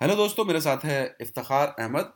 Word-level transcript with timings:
Hello 0.00 0.14
दोस्तों, 0.16 0.44
मेरे 0.44 0.60
साथ 0.60 0.84
है 0.84 1.16
इफ्तार 1.20 1.74
अहमद, 1.80 2.10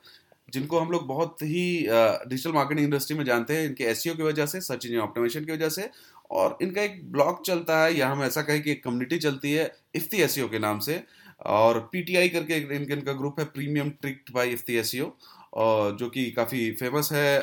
जिनको 0.49 0.81
हम 0.81 0.91
लोग 0.91 1.07
बहुत 1.07 1.43
ही 1.43 1.87
डिजिटल 1.89 2.53
मार्केटिंग 2.53 2.85
इंडस्ट्री 2.87 3.17
में 3.19 3.25
जानते 3.25 3.57
हैं। 3.57 3.65
इनके 3.65 3.85
एस 3.85 4.03
की 4.03 4.23
वजह 4.23 4.47
से 4.47 4.61
सर्च 4.61 4.87
इंजन 4.87 4.99
ऑप्टिमेशन 4.99 5.45
की 5.45 5.53
वजह 5.53 5.69
से, 5.69 5.89
और 6.31 6.57
इनका 6.63 6.83
एक 6.83 7.01
ब्लॉग 7.13 7.45
चलता 7.47 7.83
है, 7.85 7.97
या 7.97 8.09
हम 8.09 8.23
ऐसा 8.23 8.43
कहें 8.43 8.63
कि 8.63 8.71
एक 8.71 8.85
कम्युनिटी 8.85 9.19
चलती 9.19 9.53
है, 9.53 9.71
इफ्ती 9.95 10.23
एस 10.23 10.37
के 10.53 10.59
नाम 10.59 10.79
से। 10.79 11.03
और 11.47 11.81
पीटीआई 11.93 12.29
करके 12.29 12.57
इनका 12.57 12.95
इनका 12.95 13.13
ग्रुप 13.13 13.41
है 13.41 13.47
प्रीमियम 13.49 13.91
ट्रिक्ट 14.03 14.33
बाय 14.33 14.51
इफ्ती 14.51 14.77
एस 14.77 14.93
जो 14.95 16.11
कि 16.15 16.31
काफ़ी 16.31 16.71
फ़ेमस 16.73 17.13
है 17.13 17.41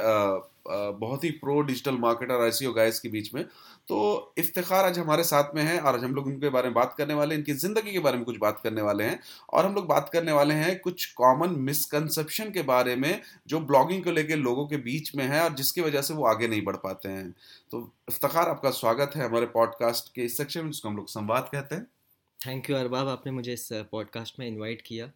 बहुत 0.70 1.24
ही 1.24 1.30
प्रो 1.40 1.60
डिजिटल 1.62 1.98
मार्केटर 1.98 2.42
आई 2.42 2.72
गाइस 2.74 3.00
के 3.00 3.10
बीच 3.10 3.34
में। 3.34 3.44
तो 3.88 4.34
इफ्तार 4.38 4.86
आज 4.86 4.98
हमारे 5.00 5.24
साथ 5.24 5.56
में 5.56 5.62
है 5.64 5.80
और 5.80 5.96
आज 5.96 6.04
हम 6.04 6.14
लोग 6.16 6.26
उनके 6.28 6.50
बारे 6.50 6.68
में 6.68 6.74
बात 6.74 6.94
करने 6.98 7.14
वाले 7.14 7.36
हैं, 7.36 7.40
इनकी 7.40 7.54
ज़िंदगी 7.54 7.92
के 7.92 8.00
बारे 8.00 8.18
में 8.18 8.26
कुछ 8.26 8.38
बात 8.38 8.60
करने 8.64 8.82
वाले 8.82 9.04
हैं 9.04 9.20
और 9.50 9.66
हम 9.66 9.76
लोग 9.76 9.88
बात 9.88 10.10
करने 10.14 10.32
वाले 10.32 10.54
हैं 10.54 10.80
कुछ 10.80 11.06
कॉमन 11.14 11.56
मिसकंसेप्शन 11.60 12.52
के 12.52 12.62
बारे 12.64 12.96
में 12.96 13.22
जो 13.48 13.60
ब्लॉगिंग 13.62 14.04
को 14.04 14.12
लेकर 14.12 14.38
लोगों 14.38 14.68
के 14.68 14.78
बीच 14.80 15.14
में 15.16 15.26
है 15.26 15.44
और 15.44 15.54
जिसकी 15.54 15.82
वजह 15.82 16.02
से 16.02 16.14
वो 16.14 16.26
आगे 16.26 16.48
नहीं 16.48 16.64
बढ़ 16.64 16.76
पाते 16.78 17.10
हैं। 17.10 17.32
तो 17.72 17.82
इफ्तार 18.10 18.50
आपका 18.50 18.70
स्वागत 18.72 19.16
है 19.16 19.26
हमारे 19.26 19.46
पॉडकास्ट 19.54 20.14
के 20.16 20.22
इस 20.22 20.38
सेक्शन 20.38 20.64
में 20.64 20.72
जिसको 20.72 20.90
हम 20.90 20.98
लोग 20.98 21.08
संवाद 21.10 21.50
कहते 21.52 21.76
हैं। 21.76 21.88
थैंक 22.40 22.70
यू 22.70 22.76
अरबाब, 22.76 23.08
आपने 23.08 23.32
मुझे 23.32 23.54
इस 23.54 23.68
पॉडकास्ट 23.92 24.40
में 24.40 24.48
इनवाइट 24.48 24.82
किया। 24.82 25.12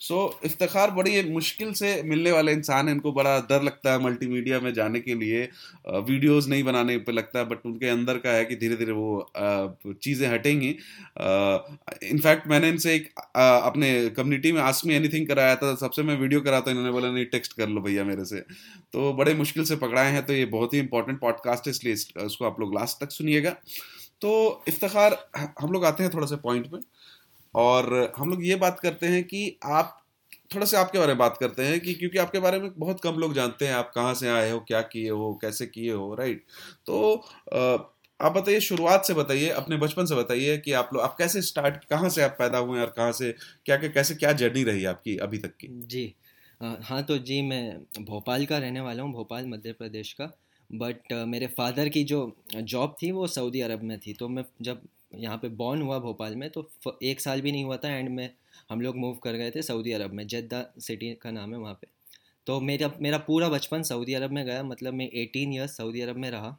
सो 0.00 0.38
so, 0.38 0.44
इफ्तार 0.46 0.90
बड़ी 0.90 1.22
मुश्किल 1.30 1.72
से 1.72 2.02
मिलने 2.02 2.32
वाले 2.32 2.52
इंसान 2.52 2.88
हैं। 2.88 2.94
इनको 2.94 3.12
बड़ा 3.12 3.38
डर 3.40 3.62
लगता 3.62 3.92
है 3.92 4.02
मल्टीमीडिया 4.04 4.60
में 4.60 4.72
जाने 4.74 5.00
के 5.00 5.14
लिए। 5.14 5.42
वीडियोस 5.88 6.48
नहीं 6.48 6.64
बनाने 6.64 6.96
पे 6.98 7.12
लगता 7.12 7.38
है 7.38 7.44
बट 7.44 7.66
उनके 7.66 7.88
अंदर 7.88 8.18
का 8.18 8.30
है 8.30 8.44
कि 8.44 8.56
धीरे 8.56 8.76
धीरे 8.76 8.92
वो 8.92 9.94
चीज़ें 10.02 10.28
हटेंगी। 10.28 10.68
इनफैक्ट 12.02 12.48
मैंने 12.48 12.68
इनसे 12.68 12.94
एक 12.94 13.08
आ, 13.36 13.56
अपने 13.56 14.08
कम्युनिटी 14.10 14.52
में 14.52 14.60
आसमी 14.62 14.94
एनीथिंग 14.94 15.26
कराया 15.26 15.56
था। 15.56 15.74
सबसे 15.74 16.02
मैं 16.02 16.18
वीडियो 16.18 16.40
करा 16.40 16.54
कराता 16.54 16.70
इन्होंने 16.70 16.90
बोला 16.92 17.10
नहीं 17.10 17.24
टेक्स्ट 17.26 17.52
कर 17.52 17.68
लो 17.68 17.80
भैया 17.80 18.04
मेरे 18.04 18.24
से। 18.24 18.40
तो 18.92 19.12
बड़े 19.12 19.34
मुश्किल 19.34 19.64
से 19.64 19.76
पकड़ाए 19.76 20.12
हैं। 20.12 20.24
तो 20.26 20.32
ये 20.32 20.44
बहुत 20.46 20.74
ही 20.74 20.78
इंपॉर्टेंट 20.78 21.20
पॉडकास्ट 21.20 21.66
है 21.66 21.70
इसलिए 21.70 22.24
उसको 22.24 22.44
आप 22.44 22.60
लोग 22.60 22.74
लास्ट 22.74 23.04
तक 23.04 23.10
सुनिएगा। 23.10 23.50
तो 24.20 24.64
इफ्तार 24.68 25.16
हम 25.60 25.72
लोग 25.72 25.84
आते 25.84 26.02
हैं 26.02 26.12
थोड़ा 26.14 26.26
सा 26.26 26.36
पॉइंट 26.36 26.68
में 26.72 26.80
और 27.54 28.12
हम 28.18 28.30
लोग 28.30 28.44
ये 28.44 28.56
बात 28.56 28.80
करते 28.80 29.06
हैं 29.06 29.22
कि 29.24 29.58
आप 29.66 30.00
थोड़ा 30.54 30.66
सा 30.66 30.80
आपके 30.80 30.98
बारे 30.98 31.08
में 31.08 31.18
बात 31.18 31.36
करते 31.40 31.64
हैं 31.64 31.80
कि 31.80 31.94
क्योंकि 31.94 32.18
आपके 32.18 32.38
बारे 32.40 32.58
में 32.60 32.70
बहुत 32.78 33.00
कम 33.00 33.18
लोग 33.18 33.34
जानते 33.34 33.66
हैं 33.66 33.74
आप 33.74 33.90
कहाँ 33.94 34.14
से 34.14 34.28
आए 34.30 34.50
हो, 34.50 34.58
क्या 34.60 34.80
किए 34.84 35.10
हो, 35.10 35.32
कैसे 35.42 35.66
किए 35.66 35.92
हो 35.92 36.14
राइट 36.14 36.44
तो 36.86 37.14
आप 38.20 38.32
बताइए, 38.32 38.60
शुरुआत 38.60 39.04
से 39.06 39.14
बताइए, 39.14 39.48
अपने 39.50 39.76
बचपन 39.78 40.06
से 40.06 40.14
बताइए 40.14 40.56
कि 40.58 40.72
आप 40.74 40.90
लोग, 40.94 41.02
आप 41.02 41.16
कैसे 41.18 41.42
स्टार्ट 41.42 41.84
कहाँ 41.86 42.08
से 42.10 42.22
आप 42.22 42.36
पैदा 42.38 42.58
हुए 42.60 42.80
और 42.80 42.92
कहाँ 42.96 43.12
से, 43.12 43.32
क्या 43.66 43.76
क्या, 43.76 43.90
कैसे, 43.90 44.14
क्या 44.16 44.32
जर्नी 44.34 44.62
रही 44.64 44.84
आपकी 44.86 45.16
अभी 45.18 45.38
तक 45.38 45.56
की? 45.56 45.72
जी 45.84 46.14
हाँ 46.60 47.02
तो 47.04 47.16
जी, 47.18 47.40
मैं 47.42 48.04
भोपाल 48.04 48.44
का 48.46 48.58
रहने 48.58 48.80
वाला 48.80 49.02
हूँ, 49.02 49.12
भोपाल, 49.12 49.46
मध्य 49.46 49.72
प्रदेश 49.72 50.12
का। 50.12 50.30
बट 50.70 51.12
मेरे 51.28 51.46
फादर 51.48 51.88
की 51.88 52.02
जो 52.04 52.20
जॉब 52.54 52.94
थी 53.02 53.10
वो 53.12 53.26
सऊदी 53.28 53.60
अरब 53.60 53.82
में 53.82 53.98
थी। 54.00 54.12
तो 54.14 54.28
मैं 54.28 54.44
जब 54.62 54.82
यहाँ 55.16 55.36
पे 55.38 55.48
बॉर्न 55.56 55.82
हुआ 55.82 55.98
भोपाल 56.00 56.36
में 56.36 56.48
तो 56.50 56.98
एक 57.02 57.20
साल 57.20 57.40
भी 57.40 57.52
नहीं 57.52 57.64
हुआ 57.64 57.76
था 57.76 57.88
एंड 57.90 58.08
में 58.10 58.28
हम 58.70 58.80
लोग 58.80 58.96
मूव 58.96 59.14
कर 59.24 59.32
गए 59.34 59.50
थे 59.50 59.62
सऊदी 59.62 59.92
अरब 59.92 60.12
में 60.12 60.26
जद्दा 60.26 60.64
सिटी 60.80 61.12
का 61.22 61.30
नाम 61.30 61.52
है 61.52 61.58
वहाँ 61.58 61.74
पे। 61.74 61.86
तो 62.46 62.60
मेरा 62.60 62.90
मेरा 63.00 63.18
पूरा 63.26 63.48
बचपन 63.48 63.82
सऊदी 63.84 64.14
अरब 64.14 64.30
में 64.30 64.44
गया 64.46 64.62
मतलब 64.64 64.94
मैं 64.94 65.08
एटीन 65.12 65.52
ईयर्स 65.52 65.76
सऊदी 65.76 66.00
अरब 66.00 66.16
में 66.16 66.30
रहा 66.30 66.56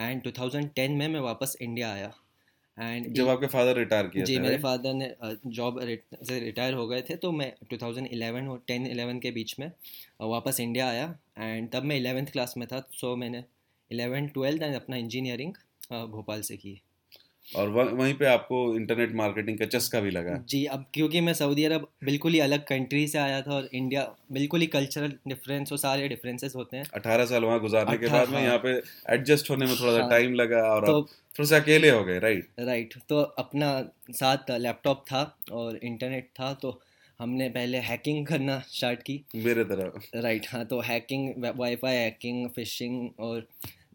एंड 0.00 0.22
2010 0.22 0.88
में 0.90 1.08
मैं 1.08 1.20
वापस 1.20 1.56
इंडिया 1.60 1.92
आया। 1.92 2.12
एंड 2.78 3.06
जब 3.14 3.28
आपके 3.28 3.46
फादर 3.46 3.76
रिटायर 3.76 4.06
किया 4.06 4.24
जी 4.24 4.38
मेरे 4.38 4.56
फादर 4.58 4.94
ने 4.94 5.10
जॉब 5.48 5.80
से 6.22 6.38
रिटायर 6.40 6.74
हो 6.74 6.86
गए 6.88 7.02
थे 7.02 7.16
तो 7.16 7.30
मैं 7.32 7.52
2011 7.72 8.48
और 8.48 8.62
10 8.70 8.88
11 8.90 9.20
के 9.20 9.30
बीच 9.30 9.58
में 9.60 9.70
वापस 10.22 10.60
इंडिया 10.60 10.88
आया। 10.88 11.14
एंड 11.38 11.70
तब 11.72 11.84
मैं 11.84 11.96
इलेवेंथ 11.96 12.26
क्लास 12.26 12.54
में 12.56 12.66
था 12.68 12.80
सो 12.92 13.14
मैंने 13.16 13.44
इलेवन 13.90 14.26
ट्वेल्थ 14.28 14.62
एंड 14.62 14.74
अपना 14.74 14.96
इंजीनियरिंग 14.96 15.52
भोपाल 16.10 16.42
से 16.42 16.56
की। 16.56 16.80
और 17.48 17.68
वहीं 17.68 18.14
पे 18.14 18.26
आपको 18.26 18.58
इंटरनेट 18.76 19.14
मार्केटिंग 19.14 19.58
का 19.58 19.66
चस्का 19.68 20.00
भी 20.00 20.10
लगा। 20.10 20.36
जी 20.48 20.64
अब 20.66 20.84
क्योंकि 20.94 21.20
मैं 21.20 21.34
सऊदी 21.34 21.64
अरब 21.64 21.86
बिल्कुल 22.04 22.32
ही 22.32 22.38
अलग 22.40 22.64
कंट्री 22.66 23.06
से 23.08 23.18
आया 23.18 23.40
था 23.42 23.54
और 23.54 23.68
इंडिया 23.72 24.02
बिल्कुल 24.32 24.60
ही 24.60 24.66
कल्चरल 24.68 25.12
डिफरेंस 25.28 25.72
और 25.72 25.78
सारे 25.78 26.08
डिफरेंसेस 26.08 26.56
होते 26.56 26.76
हैं। 26.76 26.84
अठारह 26.94 27.24
साल 27.26 27.44
वहाँ 27.44 27.60
गुजारने 27.60 27.96
के 27.98 28.08
बाद 28.08 28.28
में 28.28 28.42
यहाँ 28.42 28.58
पे 28.58 28.72
एडजस्ट 29.14 29.50
होने 29.50 29.66
में 29.66 29.74
थोड़ा 29.74 29.92
सा 29.92 30.08
टाइम 30.08 30.28
हाँ। 30.28 30.36
लगा 30.36 30.62
और 30.64 30.86
तो 30.86 31.02
थोड़ा 31.02 31.48
सा 31.48 31.56
अकेले 31.56 31.90
हो 31.90 32.02
गए 32.04 32.18
राइट 32.18 32.48
राइट 32.60 32.94
तो 33.08 33.20
अपना 33.38 33.70
साथ 34.12 34.50
लैपटॉप 34.50 35.04
था 35.10 35.22
और 35.52 35.78
इंटरनेट 35.82 36.28
था 36.40 36.52
तो 36.62 36.80
हमने 37.20 37.48
पहले 37.48 37.78
हैकिंग 37.80 38.26
करना 38.26 38.58
स्टार्ट 38.68 39.02
की। 39.02 39.14
मेरे 39.36 39.64
तरह। 39.64 40.20
राइट 40.20 40.46
हाँ 40.48 40.64
तो 40.64 40.80
हैकिंग 40.80 41.44
वाईफाई 41.56 41.94
हैकिंग 41.94 42.48
फिशिंग 42.50 43.20
और 43.20 43.46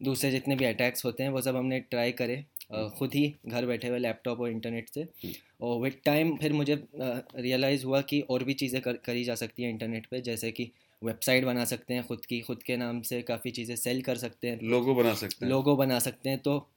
दूसरे 0.04 0.32
जितने 0.32 0.56
भी 0.56 0.66
अटैक्स 0.66 1.06
होते 1.06 1.24
हैं 1.24 1.30
वो 1.30 1.42
सब 1.42 1.56
हमने 1.56 1.80
ट्राई 1.80 2.12
करे। 2.12 2.44
ख़ुद 2.72 3.14
ही 3.14 3.34
घर 3.48 3.66
बैठे 3.66 3.88
हुए 3.88 4.00
लैपटॉप 4.00 4.40
और 4.40 4.50
इंटरनेट 4.50 4.90
से। 4.90 5.02
हम्म। 5.02 5.34
और 5.62 5.80
विद 5.82 5.96
टाइम 6.06 6.36
फिर 6.38 6.54
मुझे 6.54 6.76
रियलाइज़ 6.96 7.86
हुआ 7.86 8.02
कि 8.02 8.20
और 8.30 8.44
भी 8.44 8.54
चीज़ें 8.54 8.82
कर, 8.82 8.94
करी 8.96 9.24
जा 9.24 9.36
सकती 9.36 9.64
हैं 9.64 9.70
इंटरनेट 9.70 10.06
पे 10.12 10.22
जैसे 10.22 10.52
कि 10.52 10.72
वेबसाइट 11.02 11.46
बना 11.46 11.66
सकते 11.66 11.94
हैं 11.94 12.04
खुद 12.08 12.26
की 12.26 12.40
खुद 12.42 12.64
के 12.64 12.78
नाम 12.78 13.02
से 13.02 13.22
काफ़ी 13.22 13.52
चीज़ें 13.52 13.76
सेल 13.76 14.02
कर 14.02 14.16
सकते 14.18 14.48
हैं। 14.48 14.60
लोगो 14.64 14.96
बना 14.96 15.14
सकते 15.14 15.46
हैं। 15.46 15.52
लोगो 15.52 15.76
बना 15.76 16.00
सकते 16.00 16.30
हैं। 16.30 16.40
तो 16.40 16.68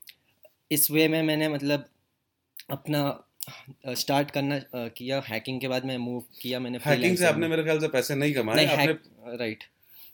इस 0.70 0.90
वे 0.90 1.08
में 1.08 1.22
मैंने 1.22 1.48
मतलब 1.48 1.84
अपना 2.70 3.02
स्टार्ट 3.94 4.30
करना 4.30 4.58
किया। 4.74 5.20
हैकिंग 5.28 5.60
के 5.60 5.68
बाद 5.68 5.84
मैं 5.84 5.96
मूव 5.98 6.22
किया 6.42 6.60
मैंने 6.60 6.78
हैकिंग 6.86 7.16
से 7.16 7.26
आपने 7.26 7.48
मेरे 7.48 7.62
ख्याल 7.62 7.80
से 7.80 7.88
पैसे 7.88 8.14
नहीं 8.14 8.34
कमाए। 8.34 8.66
राइट 9.36 9.64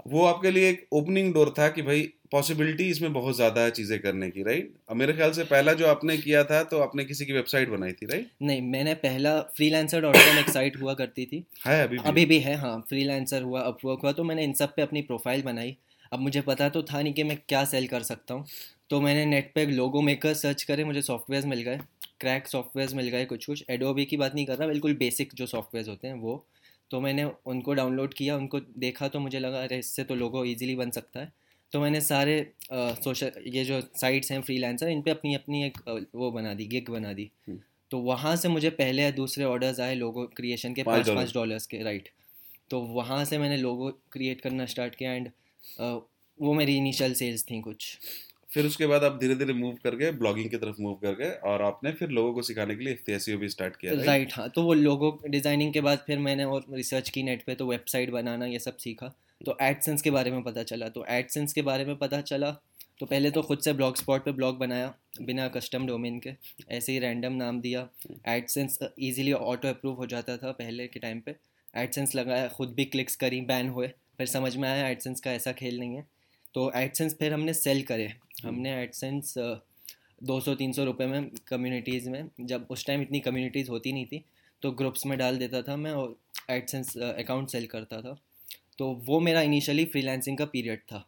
वो 0.07 0.25
आपके 0.25 0.51
लिए 0.51 0.69
एक 0.71 0.87
ओपनिंग 0.93 1.33
डोर 1.35 1.55
था 1.59 1.69
कि 1.69 1.83
भाई 1.83 2.09
पॉसिबिलिटी 2.33 2.85
इसमें 2.91 3.13
बहुत 3.13 3.37
ज़्यादा 3.37 3.61
है 3.61 3.71
चीज़ें 3.71 3.99
करने 4.01 4.29
की 4.31 4.43
राइट 4.43 4.73
अब 4.91 4.97
मेरे 4.97 5.13
ख्याल 5.13 5.33
से 5.33 5.45
पहला 5.45 5.73
जो 5.73 5.87
आपने 5.87 6.17
किया 6.19 6.43
था 6.45 6.63
तो 6.65 6.81
आपने 6.81 7.05
किसी 7.05 7.27
की 7.27 7.33
वेबसाइट 7.33 7.69
बनाई 7.69 7.93
थी 7.93 8.07
राइट 8.07 8.29
नहीं 8.43 8.63
मैंने 8.65 8.95
पहला 8.97 9.41
फ्रीलांसर 9.57 10.01
डॉट 10.01 10.17
कॉम 10.17 10.39
एक 10.39 10.51
साइट 10.51 10.81
हुआ 10.81 10.95
करती 10.95 11.25
थी। 11.27 11.45
है 11.67 11.83
अभी 11.83 11.97
भी? 11.97 12.09
अभी 12.09 12.25
भी 12.27 12.39
है 12.41 12.55
हाँ 12.57 12.79
फ्रीलांसर 12.89 13.43
हुआ 13.43 13.61
अपवर्क 13.63 14.01
हुआ 14.03 14.13
तो 14.13 14.25
मैंने 14.25 14.45
इन 14.45 14.53
सब 14.53 14.75
पे 14.77 14.83
अपनी 14.83 15.03
प्रोफ़ाइल 15.03 15.43
बनाई। 15.43 15.77
अब 16.13 16.21
मुझे 16.21 16.41
पता 16.43 16.69
तो 16.69 16.83
था 16.83 17.01
नहीं 17.03 17.13
कि 17.13 17.25
मैं 17.25 17.37
क्या 17.49 17.65
सेल 17.65 17.87
कर 17.87 18.03
सकता 18.03 18.35
हूँ। 18.35 18.45
तो 18.91 19.01
मैंने 19.01 19.25
नेट 19.27 19.51
पे 19.55 19.67
लोगो 19.67 20.01
मेकर 20.03 20.35
सर्च 20.35 20.63
करे 20.63 20.85
मुझे 20.85 21.03
सॉफ्टवेयर 21.03 21.47
मिल 21.47 21.61
गए। 21.63 21.79
क्रैक 22.21 22.49
सॉफ्टवेयर 22.49 22.95
मिल 22.95 23.09
गए 23.09 23.25
कुछ 23.25 23.47
कुछ 23.47 23.65
एडोबी 23.71 24.05
की 24.05 24.17
बात 24.17 24.35
नहीं 24.35 24.47
कर 24.47 24.57
रहा 24.57 24.69
बिल्कुल 24.69 24.95
बेसिक 24.97 25.35
जो 25.35 25.47
सॉफ्टवेयर 25.49 25.89
होते 25.89 26.09
हैं 26.09 26.15
वो। 26.15 26.45
तो 26.91 27.01
मैंने 27.01 27.25
उनको 27.47 27.75
डाउनलोड 27.75 28.15
किया 28.15 28.37
उनको 28.37 28.61
देखा 28.79 29.09
तो 29.09 29.21
मुझे 29.21 29.39
लगा 29.39 29.63
अरे 29.63 29.79
इससे 29.79 30.05
तो 30.05 30.15
लोगो 30.15 30.45
ईजिली 30.45 30.75
बन 30.77 30.91
सकता 30.91 31.21
है। 31.21 31.33
तो 31.73 31.81
मैंने 31.81 32.01
सारे 32.01 32.37
सोशल 32.73 33.33
ये 33.47 33.65
जो 33.65 33.81
साइट्स 33.97 34.33
हैं 34.33 34.41
फ्रीलांसर 34.43 34.89
इन 34.89 35.03
पे 35.03 35.11
अपनी 35.11 35.35
अपनी 35.35 35.65
एक 35.65 36.09
वो 36.15 36.31
बना 36.31 36.55
दी 36.55 36.67
गिग 36.67 36.89
बना 36.91 37.13
दी। 37.13 37.31
हम्म। 37.49 37.59
तो 37.91 37.99
वहाँ 38.01 38.35
से 38.37 38.49
मुझे 38.49 38.71
पहले 38.71 39.11
दूसरे 39.13 39.45
ऑर्डर्स 39.45 39.81
आए 39.81 39.95
लोगो 39.95 40.25
क्रिएशन 40.37 40.75
के 40.75 40.83
पाँच 40.83 41.09
पाँच 41.09 41.35
डॉलर्स 41.35 41.67
के 41.67 41.83
राइट 41.83 42.09
तो 42.71 42.81
वहाँ 42.81 43.25
से 43.25 43.39
मैंने 43.39 43.57
लोगो 43.57 43.91
क्रिएट 44.13 44.41
करना 44.41 44.67
स्टार्ट 44.67 44.95
किया 44.95 45.13
एंड 45.13 45.31
वो 46.39 46.53
मेरी 46.55 46.77
इनिशियल 46.77 47.15
सेल्स 47.15 47.45
थी 47.45 47.61
कुछ। 47.61 47.97
फिर 48.51 48.67
उसके 48.67 48.87
बाद 48.87 49.05
आप 49.05 49.19
धीरे 49.21 49.35
धीरे 49.35 49.53
मूव 49.53 49.75
कर 49.85 49.95
गए 49.95 50.11
ब्लॉगिंग 50.13 50.51
की 50.51 50.57
तरफ़ 50.57 50.81
मूव 50.81 50.95
कर 50.95 51.15
गए 51.15 51.31
और 51.45 51.63
आपने 51.63 51.93
फिर 51.93 52.09
लोगों 52.11 52.33
को 52.35 52.43
सिखाने 52.43 52.75
के 52.75 52.85
लिए 52.85 53.15
एफ़ 53.15 53.31
भी 53.31 53.49
स्टार्ट 53.49 53.77
किया 53.77 53.93
राइट 54.03 54.33
हाँ 54.33 54.49
तो 54.49 54.63
वो 54.63 54.75
लोगों 54.75 55.13
डिज़ाइनिंग 55.31 55.73
के 55.73 55.81
बाद 55.81 56.05
फिर 56.07 56.19
मैंने 56.19 56.45
और 56.45 56.65
रिसर्च 56.71 57.11
की 57.11 57.23
नेट 57.23 57.43
पे 57.43 57.55
तो 57.55 57.67
वेबसाइट 57.67 58.11
बनाना 58.11 58.47
ये 58.47 58.59
सब 58.59 58.77
सीखा। 58.77 59.15
तो 59.41 59.57
एडसेंस 59.63 60.03
के 60.03 60.11
बारे 60.11 60.31
में 60.31 60.43
पता 60.43 60.63
चला। 60.63 60.89
तो 60.89 61.05
एडसेंस 61.09 61.53
के 61.53 61.63
बारे 61.63 61.85
में 61.85 61.97
पता 61.99 62.21
चला 62.23 62.51
तो 63.01 63.07
पहले 63.07 63.31
तो 63.31 63.43
खुद 63.43 63.59
से 63.59 63.73
ब्लॉग 63.73 63.97
स्पॉट 63.97 64.25
पे 64.25 64.33
ब्लॉग 64.33 64.59
बनाया 64.59 64.95
बिना 65.23 65.47
कस्टम 65.49 65.87
डोमेन 65.87 66.19
के। 66.21 66.31
ऐसे 66.71 66.93
ही 66.93 66.99
रैंडम 66.99 67.33
नाम 67.33 67.61
दिया। 67.61 67.89
एडसेंस 68.29 68.79
इजीली 68.99 69.33
ऑटो 69.33 69.69
अप्रूव 69.69 69.97
हो 69.97 70.07
जाता 70.07 70.37
था 70.37 70.51
पहले 70.53 70.87
के 70.87 71.01
टाइम 71.01 71.21
पे। 71.21 71.35
एडसेंस 71.75 72.15
लगाया 72.15 72.49
खुद 72.49 72.75
भी 72.75 72.85
क्लिक्स 72.87 73.17
करी 73.17 73.41
बैन 73.43 73.69
हुए। 73.69 73.89
फिर 74.19 74.27
समझ 74.27 74.57
में 74.57 74.69
आया 74.69 74.89
एडसेंस 74.89 75.21
का 75.21 75.33
ऐसा 75.33 75.53
खेल 75.53 75.79
नहीं 75.79 75.97
है। 75.97 76.07
तो 76.55 76.71
एडसेंस 76.77 77.15
फिर 77.19 77.33
हमने 77.33 77.55
सेल 77.55 77.83
करे। 77.83 78.13
हमने 78.45 78.77
एडसेंस 78.83 79.35
दो 79.39 80.41
सौ 80.41 80.55
तीन 80.55 80.73
सौ 80.73 80.85
रुपये 80.85 81.07
में 81.07 81.31
कम्युनिटीज़ 81.49 82.09
में 82.11 82.29
जब 82.41 82.67
उस 82.71 82.87
टाइम 82.87 83.03
इतनी 83.03 83.21
कम्युनिटीज़ 83.21 83.71
होती 83.71 83.93
नहीं 83.93 84.07
थी 84.07 84.25
तो 84.63 84.71
ग्रुप्स 84.73 85.07
में 85.07 85.19
डाल 85.19 85.39
देता 85.39 85.63
था 85.63 85.77
मैं 85.77 85.93
और 85.93 86.17
एडसेंस 86.51 86.97
अकाउंट 86.99 87.49
सेल 87.49 87.67
करता 87.67 88.01
था। 88.01 88.17
तो 88.81 88.87
वो 89.07 89.21
मेरा 89.21 89.41
इनिशियली 89.43 89.85
फ्रीलांसिंग 89.87 90.39
का 90.39 90.45
पीरियड 90.47 90.79
था। 90.83 91.07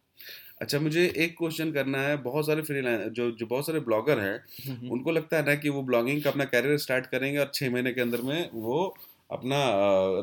अच्छा 0.61 0.79
मुझे 0.81 1.05
एक 1.17 1.35
क्वेश्चन 1.39 1.71
करना 1.73 1.99
है। 1.99 2.17
बहुत 2.23 2.47
सारे 2.47 2.63
फ्री 2.63 2.83
जो 3.11 3.31
जो 3.31 3.47
बहुत 3.47 3.67
सारे 3.67 3.81
ब्लॉगर 3.81 4.19
हैं 4.21 4.89
उनको 4.91 5.11
लगता 5.11 5.37
है 5.37 5.47
ना 5.47 5.55
कि 5.55 5.69
वो 5.69 5.83
ब्लॉगिंग 5.83 6.23
का 6.23 6.31
अपना 6.31 6.45
कैरियर 6.47 6.79
स्टार्ट 6.79 7.07
करेंगे 7.07 7.39
और 7.39 7.51
छः 7.55 7.71
महीने 7.71 7.93
के 7.93 8.01
अंदर 8.01 8.23
में 8.23 8.49
वो 8.55 8.95
अपना 9.31 9.59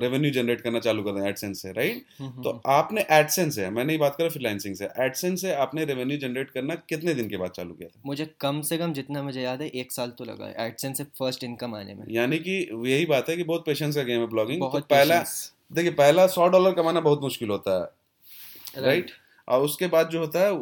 रेवेन्यू 0.01 0.31
जनरेट 0.31 0.61
करना 0.61 0.79
चालू 0.79 1.03
कर 1.03 1.11
दें 1.11 1.27
एडसेंस 1.27 1.61
से 1.61 1.71
राइट 1.71 2.01
तो 2.43 2.51
आपने 2.69 3.05
एडसेंस 3.11 3.55
से 3.55 3.69
मैं 3.69 3.85
नहीं 3.85 3.97
बात 3.99 4.15
कर 4.15 4.23
रहा 4.23 4.31
फ्रीलांसिंग 4.31 4.75
से 4.75 4.89
एडसेंस 4.99 5.41
से 5.41 5.53
आपने 5.63 5.85
रेवेन्यू 5.85 6.17
जनरेट 6.17 6.51
करना 6.51 6.75
कितने 6.89 7.13
दिन 7.13 7.29
के 7.29 7.37
बाद 7.37 7.51
चालू 7.51 7.73
किया 7.73 7.89
था? 7.89 8.01
मुझे 8.05 8.29
कम 8.39 8.61
से 8.61 8.77
कम 8.77 8.93
जितना 8.93 9.23
मुझे 9.23 9.41
याद 9.41 9.61
है 9.61 9.67
एक 9.75 9.91
साल 9.91 10.09
तो 10.17 10.25
लगा 10.25 10.53
एडसेंस 10.65 10.97
से 10.97 11.03
फ़र्स्ट 11.19 11.43
इनकम 11.43 11.75
आने 11.75 11.95
में। 11.95 12.05
यानी 12.11 12.39
कि 12.39 12.57
यही 12.85 13.05
बात 13.05 13.29
है 13.29 13.37
कि 13.37 13.43
बहुत 13.43 13.65
पेशेंस 13.65 13.95
का 13.95 14.03
गेम 14.03 14.21
है 14.21 14.27
ब्लॉगिंग 14.27 14.61
तो 14.61 14.79
पहला 14.89 15.23
देखिए 15.71 15.91
पहला 15.93 16.27
सौ 16.27 16.47
डॉलर 16.47 16.73
कमाना 16.73 16.99
बहुत 16.99 17.21
मुश्किल 17.21 17.49
होता 17.49 17.79
है 17.79 18.83
राइट 18.83 19.11
और 19.47 19.61
उसके 19.61 19.87
बाद 19.87 20.09
जो 20.09 20.19
होता 20.19 20.39
है 20.39 20.53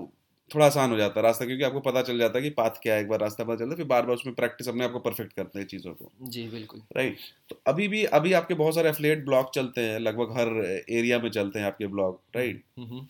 थोड़ा 0.52 0.66
आसान 0.66 0.92
हो 0.92 0.98
जाता 0.98 1.20
है 1.20 1.24
रास्ता 1.24 1.46
क्योंकि 1.46 1.64
आपको 1.64 1.80
पता 1.80 2.02
चल 2.02 2.18
जाता 2.18 2.38
है 2.38 2.44
कि 2.44 2.50
पाथ 2.50 2.78
क्या 2.84 2.94
है 2.96 3.02
एक 3.02 3.08
बार 3.08 3.20
रास्ता 3.20 3.44
पता 3.44 3.56
चलता 3.56 3.72
है 3.72 3.78
फिर 3.78 3.86
बार 3.86 4.06
बार 4.06 4.16
उसमें 4.16 4.36
प्रैक्टिस 4.36 4.68
अपने 4.68 4.84
आप 4.86 4.92
को 4.92 5.00
परफेक्ट 5.00 5.34
करते 5.34 5.60
हैं 5.60 5.66
चीज़ों 5.68 5.94
को। 5.94 6.12
जी 6.26 6.48
बिल्कुल। 6.48 6.82
राइट 6.98 7.18
तो 7.50 7.60
अभी 7.68 7.88
भी 7.88 8.04
अभी 8.14 8.34
आपके 8.34 8.54
बहुत 8.54 8.76
सारे 8.76 8.90
एफिलिएट 8.90 9.26
ब्लॉग 9.26 9.50
चलते 9.54 9.82
हैं 9.82 10.00
लगभग 10.00 10.38
हर 10.38 10.84
एरिया 10.90 11.20
में 11.20 11.30
चलते 11.30 11.60
हैं 11.60 11.66
आपके 11.66 11.88
ब्लॉग 11.88 12.20
राइट 12.36 12.64
हम्म। 12.78 13.06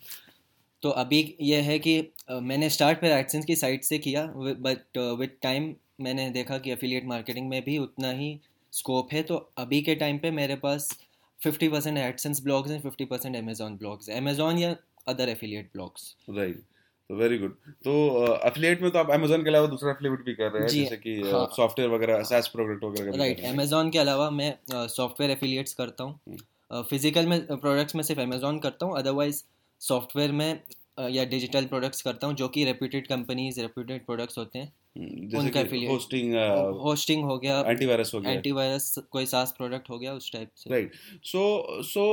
तो 0.82 0.90
अभी 0.96 1.22
यह 1.42 1.64
है 1.64 1.78
कि 1.78 1.96
मैंने 2.42 2.70
स्टार्ट 2.70 3.00
पर 3.00 3.06
एडसेंस 3.08 3.44
की 3.44 3.56
साइट 3.56 3.84
से 3.84 3.98
किया 3.98 4.26
बट 4.36 4.98
विद 5.18 5.36
टाइम 5.42 5.74
मैंने 6.00 6.28
देखा 6.30 6.58
कि 6.58 6.72
एफिलिएट 6.72 7.04
मार्केटिंग 7.04 7.48
में 7.48 7.62
भी 7.64 7.78
उतना 7.78 8.10
ही 8.12 8.38
स्कोप 8.72 9.12
है 9.12 9.22
तो 9.22 9.36
अभी 9.58 9.80
के 9.82 9.94
टाइम 9.94 10.18
पे 10.18 10.30
मेरे 10.30 10.56
पास 10.56 10.88
50% 11.40 11.70
परसेंट 11.70 11.98
एडसेंस 11.98 12.42
ब्लॉग्स 12.42 12.70
हैं 12.70 12.80
50% 12.82 13.08
परसेंट 13.10 13.36
अमेजोन 13.36 13.76
ब्लॉग्स 13.76 14.08
हैं 14.08 14.16
अमेजोन 14.16 14.58
या 14.58 14.74
अदर 15.08 15.28
एफिलिएट 15.28 15.70
ब्लॉग्स 15.72 16.14
राइट 16.30 16.62
तो 17.10 17.16
वेरी 17.16 17.38
गुड 17.38 17.54
तो 17.84 17.92
एफिलिएट 18.46 18.82
में 18.82 18.90
तो 18.90 18.98
आप 18.98 19.10
अमेजोन 19.10 19.42
के 19.42 19.50
अलावा 19.50 19.66
दूसरा 19.66 19.90
एफिलिएट 19.90 20.24
भी 20.24 20.34
कर 20.34 20.50
रहे 20.52 20.62
हैं 20.62 20.70
जैसे 20.70 20.96
कि 20.96 21.20
हाँ। 21.22 21.46
सॉफ्टवेयर 21.56 21.90
वगैरह 21.90 22.22
सैस 22.22 22.48
प्रोडक्ट 22.48 22.84
वगैरह 22.84 23.18
राइट 23.18 23.40
हैं। 23.40 23.52
अमेजोन 23.52 23.90
के 23.90 23.98
अलावा 23.98 24.30
मैं 24.30 24.54
सॉफ्टवेयर 24.88 25.30
एफिलिएट्स 25.32 25.74
करता 25.74 26.04
हूँ। 26.04 26.36
फ़िज़िकल 26.90 27.26
में 27.26 27.46
प्रोडक्ट्स 27.46 27.94
में 27.94 28.02
सिर्फ़ 28.02 28.20
अमेजोन 28.20 28.58
करता 28.58 28.86
हूँ 28.86 28.98
अदरवाइज़ 28.98 29.42
सॉफ्टवेयर 29.80 30.32
में 30.32 30.60
या 31.10 31.24
डिजिटल 31.24 31.66
प्रोडक्ट्स 31.66 32.02
करता 32.02 32.26
हूँ 32.26 32.34
जो 32.34 32.48
कि 32.48 32.64
रेप्यूटेड 32.64 33.06
कंपनीज़ 33.06 33.60
रेप्यूटेड 33.60 34.04
प्रोडक्ट्स 34.06 34.38
होते 34.38 34.58
हैं। 34.58 34.66
हम्म, 34.66 34.87
उनका 34.98 35.60
होस्टिंग 35.88 36.34
होस्टिंग 36.82 37.24
हो 37.24 37.38
गया 37.38 37.58
एंटीवायरस 37.68 38.10
हो 38.14 38.20
गया। 38.20 38.32
एंटीवायरस 38.32 38.94
कोई 39.12 39.26
सास 39.26 39.52
प्रोडक्ट 39.56 39.90
हो 39.90 39.98
गया 39.98 40.12
उस 40.14 40.30
टाइप 40.32 40.50
से। 40.56 40.70
राइट 40.70 40.94
सो 41.24 41.82
सो 41.84 42.06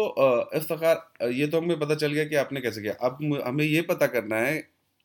इफ्तार 0.57 1.31
ये 1.33 1.47
तो 1.47 1.61
हमें 1.61 1.79
पता 1.79 1.95
चल 1.95 2.13
गया 2.13 2.25
कि 2.25 2.35
आपने 2.35 2.61
कैसे 2.61 2.81
किया। 2.81 2.93
अब 3.01 3.41
हमें 3.45 3.65
ये 3.65 3.81
पता 3.81 4.07
करना 4.07 4.37
है 4.37 4.63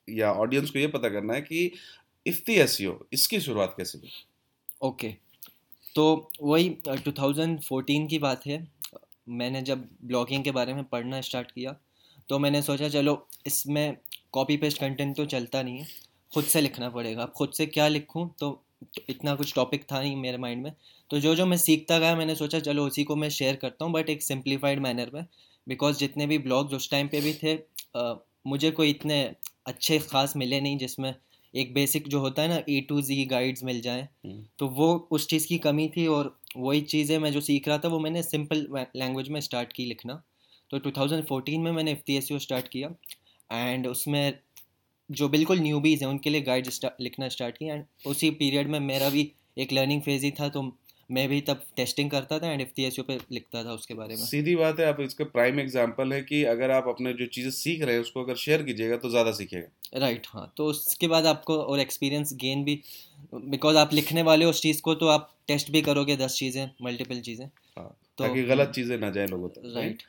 या 0.09 0.33
ऑडियंस 0.35 0.71
को 0.71 0.79
ये 0.79 0.87
पता 0.89 1.09
करना 1.09 1.35
है 1.35 1.41
कि 1.43 1.71
इफ्ती 2.27 2.55
एसईओ 2.55 2.99
इसकी 3.13 3.41
शुरुआत 3.41 3.75
कैसे 3.77 3.99
हुई? 3.99 4.11
ओके 4.83 5.09
तो 5.95 6.05
वही 6.43 6.69
अ, 6.89 6.95
2014 6.97 8.07
की 8.09 8.19
बात 8.19 8.47
है। 8.47 8.67
मैंने 9.29 9.63
जब 9.63 9.89
ब्लॉगिंग 10.05 10.45
के 10.45 10.51
बारे 10.51 10.75
में 10.75 10.85
पढ़ना 10.85 11.21
स्टार्ट 11.21 11.51
किया 11.53 11.77
तो 12.29 12.39
मैंने 12.39 12.63
सोचा 12.63 12.89
चलो 12.89 13.15
इसमें 13.47 13.97
कॉपी 14.33 14.57
पेस्ट 14.57 14.81
कंटेंट 14.81 15.17
तो 15.17 15.25
चलता 15.27 15.63
नहीं 15.63 15.79
है। 15.79 15.87
खुद 16.33 16.45
से 16.45 16.61
लिखना 16.61 16.89
पड़ेगा। 16.91 17.23
अब 17.23 17.33
खुद 17.33 17.51
से 17.53 17.67
क्या 17.67 17.89
लिखूँ? 17.89 18.31
तो 18.41 18.63
इतना 19.09 19.35
कुछ 19.35 19.55
टॉपिक 19.55 19.85
था 19.93 20.01
नहीं 20.01 20.17
मेरे 20.17 20.39
माइंड 20.39 20.63
में। 20.63 20.73
तो 21.11 21.21
जो 21.21 21.35
जो 21.35 21.47
मैं 21.47 21.57
सीखता 21.57 21.99
गया 21.99 22.17
मैंने 22.17 22.35
सोचा 22.35 22.61
चलो 22.61 22.87
उसी 22.87 23.05
को 23.05 23.17
मैं 23.17 23.29
शेयर 23.31 23.57
करता 23.57 23.85
हूँ 23.85 23.93
बट 23.93 24.11
एक 24.11 24.23
सिंप्लीफाइड 24.23 24.81
मैनर 24.81 25.11
में। 25.15 25.27
बिकॉज़ 25.69 25.99
जितने 25.99 26.27
भी 26.27 26.39
ब्लॉग्स 26.39 26.75
उस 26.75 26.91
टाइम 26.91 27.09
पे 27.09 27.21
भी 27.21 27.33
थे 27.35 27.55
अ, 27.97 28.25
मुझे 28.47 28.71
कोई 28.71 28.91
इतने 28.91 29.35
अच्छे 29.67 29.99
खास 29.99 30.37
मिले 30.37 30.61
नहीं 30.61 30.79
जिसमें 30.79 31.15
एक 31.55 31.75
बेसिक 31.75 32.09
जो 32.09 32.21
होता 32.21 32.43
है 32.43 32.49
ना 32.49 32.63
ए 32.69 32.81
टू 32.89 33.01
जी 33.03 33.25
गाइड्स 33.25 33.65
मिल 33.65 33.81
जाएँ। 33.81 34.03
हम्म, 34.03 34.45
तो 34.59 34.69
वो 34.69 35.09
उस 35.11 35.27
चीज़ 35.29 35.47
की 35.47 35.59
कमी 35.59 35.89
थी 35.89 36.07
और 36.07 36.39
वही 36.57 36.81
चीज़ें 36.81 37.19
मैं 37.19 37.33
जो 37.33 37.41
सीख 37.41 37.69
रहा 37.69 37.79
था 37.79 37.89
वो 37.89 37.99
मैंने 37.99 38.23
सिंपल 38.23 38.67
लैंग्वेज 38.97 39.29
में 39.29 39.41
स्टार्ट 39.41 39.73
की 39.73 39.85
लिखना। 39.85 40.23
तो 40.71 40.79
2014 40.79 41.59
में 41.59 41.73
मैंने 41.73 41.93
एफ़ 41.93 42.39
स्टार्ट 42.39 42.69
किया। 42.69 42.95
एंड 43.53 43.87
उसमें 43.87 44.39
जो 45.11 45.29
बिल्कुल 45.29 45.61
न्यूबीज़ 45.61 46.05
हैं 46.05 46.11
उनके 46.11 46.31
लिए 46.31 46.41
गाइड 46.41 46.69
लिखना 47.01 47.29
स्टार्ट 47.29 47.57
किया 47.59 47.75
एंड 47.75 47.85
उसी 48.07 48.31
पीरियड 48.31 48.69
में 48.69 48.79
मेरा 48.81 49.09
भी 49.11 49.31
एक 49.59 49.73
लर्निंग 49.73 50.03
फ़ेज़ 50.03 50.25
ही 50.25 50.31
था 50.31 50.49
तो 50.49 50.63
मैं 51.11 51.29
भी 51.29 51.41
तब 51.41 51.63
टेस्टिंग 51.77 52.11
करता 52.11 52.39
था 52.39 52.51
एंड 52.53 52.61
एफ़ 52.61 53.01
पे 53.03 53.19
लिखता 53.33 53.63
था 53.65 53.73
उसके 53.73 53.95
बारे 53.95 54.17
में। 54.17 54.23
सीधी 54.23 54.55
बात 54.57 54.81
है 54.81 54.87
आप 54.87 55.01
इसका 55.01 55.25
प्राइम 55.25 55.61
एग्जांपल 55.61 56.13
है 56.13 56.21
कि 56.23 56.43
अगर 56.45 56.71
आप 56.71 56.89
अपने 56.89 57.13
जो 57.13 57.27
चीज़ें 57.27 57.51
सीख 57.51 57.83
रहे 57.83 57.95
हैं 57.95 58.03
उसको 58.03 58.23
अगर 58.25 58.37
शेयर 58.37 58.63
कीजिएगा 58.63 58.97
तो 58.97 59.11
ज़्यादा 59.11 59.33
सीखेगा। 59.33 59.99
राइट 59.99 60.17
right, 60.17 60.35
हाँ 60.35 60.53
तो 60.57 60.67
उसके 60.67 61.09
बाद 61.09 61.27
आपको 61.27 61.57
और 61.57 61.81
एक्सपीरियंस 61.81 62.33
गेन 62.35 62.65
भी 62.65 62.81
बिकॉज़ 63.35 63.77
आप 63.77 63.95
लिखने 63.95 64.23
वाले 64.23 64.45
हो 64.45 64.51
उस 64.51 64.63
चीज़ 64.63 64.83
को 64.83 64.95
तो 64.95 65.09
आप 65.09 65.31
टेस्ट 65.49 65.71
भी 65.71 65.83
करोगे 65.83 66.17
दस 66.17 66.37
चीज़ें 66.37 66.71
मल्टीपल 66.83 67.21
चीज़ें। 67.21 67.45
हाँ, 67.47 67.97
तो 68.19 68.25
ताकि 68.25 68.43
गलत 68.45 68.73
चीज़ें 68.75 68.97
ना 68.99 69.11
जाए 69.11 69.27
लोगों 69.27 69.49
तक 69.49 69.73
राइट 69.77 70.03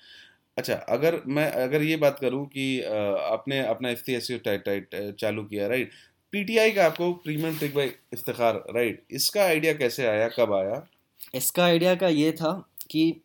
अच्छा 0.57 0.73
अगर 0.73 1.21
मैं, 1.27 1.51
अगर 1.51 1.81
ये 1.81 1.97
बात 1.97 2.19
करूँ 2.19 2.45
कि 2.45 2.81
आपने 2.81 3.59
अपना 3.59 3.93
टाइट 3.93 4.63
टाइट 4.65 5.15
चालू 5.19 5.43
किया 5.43 5.67
राइट 5.67 5.91
पीटीआई 6.31 6.71
का 6.71 6.85
आपको 6.85 7.13
premium 7.13 7.57
trick 7.57 7.75
by 7.75 7.87
Iftikhar 8.13 8.63
right 8.75 9.03
इसका 9.11 9.43
आइडिया 9.43 9.73
कैसे 9.73 10.07
आया, 10.07 10.27
कब 10.27 10.53
आया? 10.53 10.87
इसका 11.35 11.63
आइडिया 11.63 11.95
का 11.95 12.07
ये 12.07 12.31
था 12.31 12.69
कि 12.89 13.21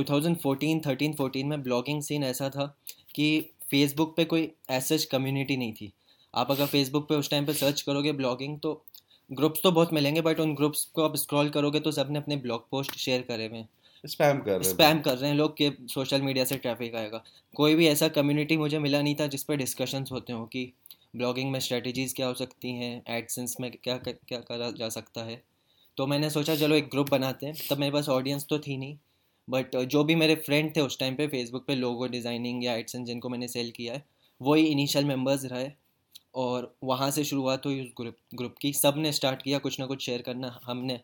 2014 0.00 0.80
13 0.86 1.14
14 1.16 1.44
में 1.44 1.62
ब्लॉगिंग 1.62 2.02
सीन 2.02 2.24
ऐसा 2.24 2.48
था 2.50 2.78
कि 3.14 3.50
फेसबुक 3.70 4.16
पे 4.16 4.24
कोई 4.24 4.52
ऐसा 4.70 4.96
कम्युनिटी 5.10 5.56
नहीं 5.56 5.72
थी। 5.72 5.92
आप 6.34 6.50
अगर 6.50 6.66
फेसबुक 6.66 7.08
पे 7.08 7.14
उस 7.14 7.30
टाइम 7.30 7.46
पे 7.46 7.52
सर्च 7.52 7.80
करोगे 7.82 8.12
ब्लॉगिंग 8.12 8.58
तो 8.60 8.84
ग्रुप्स 9.32 9.60
तो 9.62 9.72
बहुत 9.72 9.92
मिलेंगे 9.92 10.20
बट 10.20 10.40
उन 10.40 10.54
ग्रुप्स 10.54 10.84
को 10.84 11.02
आप 11.02 11.16
स्क्रॉल 11.16 11.50
करोगे 11.50 11.80
तो 11.80 11.92
सबने 11.92 12.18
अपने 12.18 12.36
ब्लॉग 12.36 12.68
पोस्ट 12.70 12.96
शेयर 12.96 13.22
करे 13.22 13.46
हुए 13.46 13.64
स्पैम 14.06 14.40
कर 14.40 14.52
रहे 14.52 14.70
स्पैम 14.70 15.00
कर 15.00 15.16
रहे 15.18 15.30
हैं 15.30 15.36
लोग 15.36 15.56
कि 15.56 15.70
सोशल 15.90 16.22
मीडिया 16.22 16.44
से 16.44 16.56
ट्रैफ़िक 16.56 16.94
आएगा। 16.94 17.22
कोई 17.54 17.74
भी 17.74 17.86
ऐसा 17.88 18.08
कम्युनिटी 18.10 18.56
मुझे 18.56 18.78
मिला 18.78 19.02
नहीं 19.02 19.14
था 19.14 19.26
जिस 19.26 19.44
पर 19.44 19.56
डिस्कशंस 19.56 20.12
होते 20.12 20.32
हो 20.32 20.44
कि 20.46 20.70
ब्लॉगिंग 21.16 21.50
में 21.50 21.58
स्ट्रेटजीज़ 21.60 22.14
क्या 22.14 22.26
हो 22.26 22.34
सकती 22.34 22.72
हैं 22.74 23.02
एडसेंस 23.08 23.56
में 23.60 23.70
क्या 23.74 23.96
क्या 23.98 24.38
करा 24.40 24.70
जा 24.70 24.88
सकता 24.90 25.24
है। 25.24 25.40
तो 25.96 26.06
मैंने 26.06 26.30
सोचा 26.30 26.56
चलो 26.56 26.74
एक 26.74 26.88
ग्रुप 26.90 27.10
बनाते 27.10 27.46
हैं। 27.46 27.54
तब 27.70 27.78
मेरे 27.78 27.92
पास 27.92 28.08
ऑडियंस 28.08 28.46
तो 28.50 28.58
थी 28.58 28.76
नहीं। 28.76 28.96
बट 29.48 29.76
जो 29.86 30.02
भी 30.04 30.14
मेरे 30.14 30.34
फ्रेंड 30.36 30.74
थे 30.76 30.80
उस 30.80 30.98
टाइम 30.98 31.14
पे 31.14 31.26
फेसबुक 31.28 31.64
पे 31.66 31.74
लोगो 31.74 32.06
डिज़ाइनिंग 32.08 32.64
या 32.64 32.74
एडसेंस 32.74 33.06
जिनको 33.06 33.28
मैंने 33.28 33.48
सेल 33.48 33.70
किया 33.70 33.94
है 33.94 34.04
वही 34.40 34.64
इनिशियल 34.66 35.04
मेंबर्स 35.04 35.44
रहे 35.44 35.68
और 36.34 36.74
वहाँ 36.84 37.10
से 37.10 37.24
शुरुआत 37.24 37.66
हुई 37.66 37.80
उस 37.80 37.92
ग्रुप 38.00 38.16
ग्रुप 38.34 38.54
की। 38.60 38.72
सबने 38.72 39.12
स्टार्ट 39.12 39.42
किया 39.42 39.58
कुछ 39.58 39.78
ना 39.80 39.86
कुछ 39.86 40.04
शेयर 40.06 40.22
करना 40.22 40.58
हमने। 40.64 41.00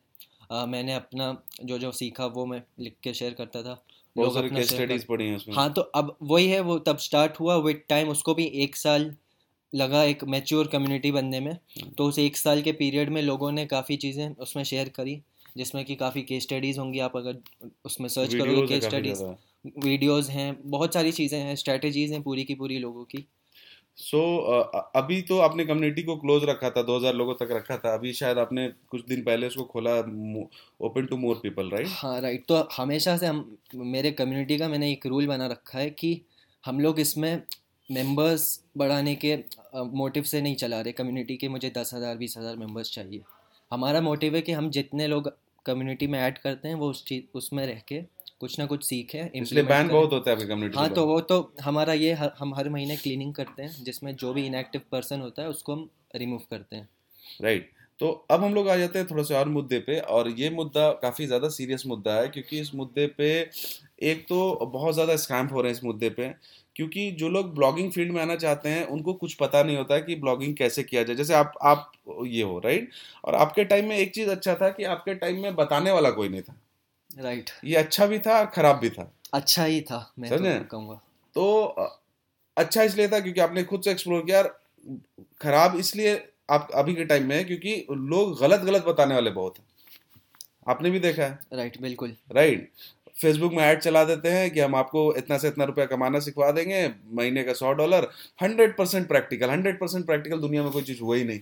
अ, 0.52 0.64
मैंने 0.66 0.94
अपना 0.94 1.26
जो 1.64 1.78
जो 1.78 1.90
सीखा 1.92 2.26
वो 2.28 2.44
मैं 2.46 2.62
लिख 2.80 2.96
के 3.02 3.14
शेयर 3.14 3.34
करता 3.34 3.62
था। 3.62 3.82
बहुत 4.16 4.34
सारी 4.34 4.50
केस 4.50 4.70
स्टडीज़ 4.70 5.04
पढ़ी 5.06 5.26
हैं 5.28 5.36
उसमें। 5.36 5.54
हाँ 5.54 5.72
तो 5.72 5.80
अब 5.96 6.16
वही 6.24 6.48
है 6.48 6.60
वो 6.60 6.78
तब 6.80 6.96
स्टार्ट 6.98 7.40
हुआ 7.40 7.56
विद 7.58 7.82
टाइम 7.88 8.08
उसको 8.08 8.34
भी 8.34 8.44
एक 8.64 8.76
साल 8.76 9.14
लगा 9.72 10.02
एक 10.04 10.24
मैच्योर 10.26 10.66
कम्युनिटी 10.68 11.12
बनने 11.12 11.40
में। 11.40 11.56
तो 11.98 12.06
उस 12.06 12.18
एक 12.18 12.36
साल 12.36 12.62
के 12.62 12.72
पीरियड 12.72 13.10
में 13.10 13.22
लोगों 13.22 13.50
ने 13.52 13.66
काफ़ी 13.66 13.96
चीज़ें 13.96 14.28
उसमें 14.36 14.62
शेयर 14.64 14.88
करी 14.88 15.20
जिसमें 15.56 15.84
कि 15.84 15.94
काफ़ी 15.96 16.22
केस 16.22 16.42
स्टडीज़ 16.42 16.78
होंगी। 16.80 16.98
आप 17.00 17.16
अगर 17.16 17.38
उसमें 17.84 18.08
सर्च 18.08 18.34
करोगे 18.34 18.62
केस 18.64 18.84
स्टडीज़ 18.84 19.22
वीडियोस 19.78 20.28
हैं 20.30 20.56
बहुत 20.70 20.94
सारी 20.94 21.12
चीज़ें 21.12 21.38
हैं 21.40 21.54
स्ट्रेटजीज़ 21.56 22.12
हैं 22.12 22.22
पूरी 22.22 22.44
की 22.44 22.54
पूरी 22.54 22.78
लोगों 22.78 23.04
की। 23.04 23.26
सो 23.98 24.18
so, 24.18 24.22
uh, 24.52 24.82
अभी 24.96 25.20
तो 25.22 25.38
आपने 25.38 25.64
कम्युनिटी 25.64 26.02
को 26.02 26.16
क्लोज 26.16 26.44
रखा 26.44 26.70
था 26.70 26.82
2000 26.82 27.14
लोगों 27.14 27.34
तक 27.34 27.48
रखा 27.52 27.76
था। 27.76 27.92
अभी 27.94 28.12
शायद 28.12 28.38
आपने 28.38 28.66
कुछ 28.90 29.04
दिन 29.06 29.22
पहले 29.22 29.46
उसको 29.46 29.64
खोला 29.64 29.96
open 30.86 31.06
to 31.06 31.16
more 31.16 31.40
people 31.42 31.70
right 31.70 31.88
हाँ 31.90 32.20
राइट 32.20 32.44
तो 32.48 32.68
हमेशा 32.76 33.16
से 33.16 33.26
हम 33.26 33.44
मेरे 33.74 34.10
कम्युनिटी 34.12 34.58
का 34.58 34.68
मैंने 34.68 34.90
एक 34.92 35.06
रूल 35.06 35.26
बना 35.26 35.46
रखा 35.46 35.78
है 35.78 35.90
कि 35.92 36.20
हम 36.64 36.80
लोग 36.80 37.00
इसमें 37.00 37.42
मेंबर्स 37.90 38.44
बढ़ाने 38.78 39.14
के 39.14 39.36
मोटिव 39.76 40.22
से 40.22 40.40
नहीं 40.40 40.56
चला 40.56 40.80
रहे। 40.80 40.92
कम्युनिटी 40.92 41.36
के 41.36 41.48
मुझे 41.48 41.72
दस 41.76 41.94
हज़ार 41.94 42.16
बीस 42.16 42.34
हज़ार 42.38 42.56
मेंबर्स 42.56 42.90
चाहिए। 42.92 43.22
हमारा 43.70 44.00
मोटिव 44.00 44.34
है 44.36 44.40
कि 44.42 44.52
हम 44.52 44.70
जितने 44.70 45.06
लोग 45.06 45.32
कम्युनिटी 45.66 46.06
में 46.06 46.18
ऐड 46.20 46.38
करते 46.38 46.68
हैं 46.68 46.74
वो 46.74 46.90
उस 46.90 47.04
चीज़ 47.04 47.22
उसमें 47.34 47.66
रह 47.66 47.80
के 47.88 48.00
कुछ 48.42 48.58
ना 48.58 48.66
कुछ 48.66 48.84
सीखें 48.84 49.30
इसलिए 49.32 49.62
बैन 49.64 49.88
बहुत 49.88 50.12
होता 50.12 50.30
है 50.30 50.36
आपकी 50.36 50.48
कम्युनिटी 50.48 50.78
हाँ 50.78 50.88
तो 50.90 51.06
वो 51.06 51.20
तो 51.22 51.40
हमारा 51.62 51.92
ये 51.94 52.12
हर, 52.12 52.30
हम 52.38 52.54
हर 52.54 52.68
महीने 52.68 52.96
क्लीनिंग 52.96 53.34
करते 53.34 53.62
हैं 53.62 53.84
जिसमें 53.84 54.14
जो 54.16 54.32
भी 54.32 54.46
इनएक्टिव 54.46 54.82
पर्सन 54.92 55.20
होता 55.20 55.42
है 55.42 55.48
उसको 55.48 55.72
हम 55.72 55.88
रिमूव 56.16 56.40
करते 56.50 56.76
हैं। 56.76 56.88
राइट 57.42 57.70
तो 58.00 58.08
अब 58.30 58.42
हम 58.44 58.54
लोग 58.54 58.68
आ 58.68 58.76
जाते 58.76 58.98
हैं 58.98 59.06
थोड़ा 59.08 59.22
से 59.22 59.34
और 59.34 59.48
मुद्दे 59.48 59.78
पे 59.78 59.98
और 60.10 60.28
ये 60.30 60.48
मुद्दा 60.50 60.90
काफ़ी 61.02 61.26
ज़्यादा 61.26 61.48
सीरियस 61.48 61.82
मुद्दा 61.86 62.14
है 62.14 62.28
क्योंकि 62.28 62.60
इस 62.60 62.74
मुद्दे 62.74 63.06
पे 63.18 63.28
एक 64.02 64.24
तो 64.28 64.38
बहुत 64.66 64.94
ज़्यादा 64.94 65.16
स्कैम 65.16 65.46
हो 65.46 65.60
रहे 65.60 65.72
हैं 65.72 65.78
इस 65.78 65.84
मुद्दे 65.84 66.10
पे 66.10 66.28
क्योंकि 66.76 67.10
जो 67.12 67.28
लोग 67.28 67.54
ब्लॉगिंग 67.54 67.90
फ़ील्ड 67.92 68.12
में 68.12 68.20
आना 68.22 68.36
चाहते 68.36 68.68
हैं 68.68 68.84
उनको 68.88 69.12
कुछ 69.14 69.34
पता 69.34 69.62
नहीं 69.62 69.76
होता 69.76 69.94
है 69.94 70.02
कि 70.02 70.14
ब्लॉगिंग 70.16 70.56
कैसे 70.56 70.82
किया 70.82 71.02
जाए। 71.02 71.16
जैसे 71.16 71.34
आप 71.34 71.52
आप 71.64 71.92
ये 72.26 72.42
हो 72.42 72.58
राइट 72.58 72.90
और 73.24 73.34
आपके 73.36 73.64
टाइम 73.64 73.88
में 73.88 73.96
एक 73.96 74.14
चीज़ 74.14 74.30
अच्छा 74.30 74.54
था 74.54 74.70
कि 74.70 74.84
आपके 74.86 75.14
टाइम 75.14 75.42
में 75.42 75.54
बताने 75.56 75.90
वाला 75.90 76.10
कोई 76.12 76.28
नहीं 76.28 76.42
था। 76.42 76.56
राइट 77.18 77.50
ये 77.64 77.76
अच्छा 77.76 78.06
भी 78.06 78.18
था 78.18 78.38
और 78.38 78.46
खराब 78.46 78.78
भी 78.78 78.90
था। 78.90 79.10
अच्छा 79.34 79.64
ही 79.64 79.80
था 79.80 80.12
मैं 80.18 80.30
तो? 80.30 80.64
कहूँगा। 80.70 81.00
तो 81.36 81.90
अच्छा 82.56 82.82
इसलिए 82.82 83.08
था 83.08 83.20
क्योंकि 83.20 83.40
आपने 83.40 83.62
खुद 83.64 83.82
से 83.82 83.90
एक्सप्लोर 83.90 84.24
किया 84.26 84.38
और 84.38 84.58
खराब 85.40 85.76
इसलिए 85.78 86.16
आप 86.50 86.68
अभी 86.74 86.94
के 86.94 87.04
टाइम 87.04 87.26
में 87.28 87.36
है 87.36 87.44
क्योंकि 87.44 87.74
लोग 87.90 88.38
गलत 88.40 88.60
गलत 88.60 88.84
बताने 88.84 89.14
वाले 89.14 89.30
बहुत 89.30 89.58
हैं। 89.58 89.64
आपने 90.68 90.90
भी 90.90 91.00
देखा 91.00 91.22
है। 91.22 91.38
राइट 91.52 91.80
बिल्कुल। 91.80 92.16
राइट 92.32 92.70
फेसबुक 93.22 93.52
में 93.52 93.62
ऐड 93.64 93.80
चला 93.80 94.02
देते 94.04 94.28
हैं 94.28 94.50
कि 94.50 94.60
हम 94.60 94.74
आपको 94.74 95.14
इतना 95.16 95.38
से 95.38 95.48
इतना 95.48 95.64
रुपया 95.64 95.84
कमाना 95.86 96.18
सिखवा 96.20 96.50
देंगे 96.50 96.86
महीने 97.14 97.42
का 97.44 97.52
सौ 97.52 97.72
dollar 97.72 98.08
hundred 98.42 98.76
percent 98.76 99.08
practical 99.08 99.50
hundred 99.50 99.78
percent 99.80 100.06
practical 100.06 100.40
दुनिया 100.40 100.62
में 100.62 100.70
कोई 100.72 100.82
चीज़ 100.82 101.00
हुआ 101.00 101.16
ही 101.16 101.24
नहीं। 101.24 101.40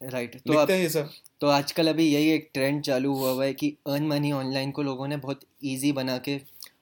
राइट 0.00 0.34
तो 0.38 0.58
हैं 0.60 0.78
ये 0.78 0.88
सब। 0.88 1.10
तो 1.40 1.46
आजकल 1.48 1.88
अभी 1.88 2.04
यही 2.04 2.30
एक 2.30 2.50
ट्रेंड 2.54 2.82
चालू 2.82 3.14
हुआ 3.14 3.30
हुआ 3.30 3.44
है 3.44 3.54
कि 3.54 3.76
अर्न 3.86 4.06
मनी 4.06 4.30
ऑनलाइन 4.32 4.70
को 4.70 4.82
लोगों 4.82 5.08
ने 5.08 5.16
बहुत 5.16 5.40
इजी 5.64 5.92
बना 5.92 6.16
के 6.18 6.38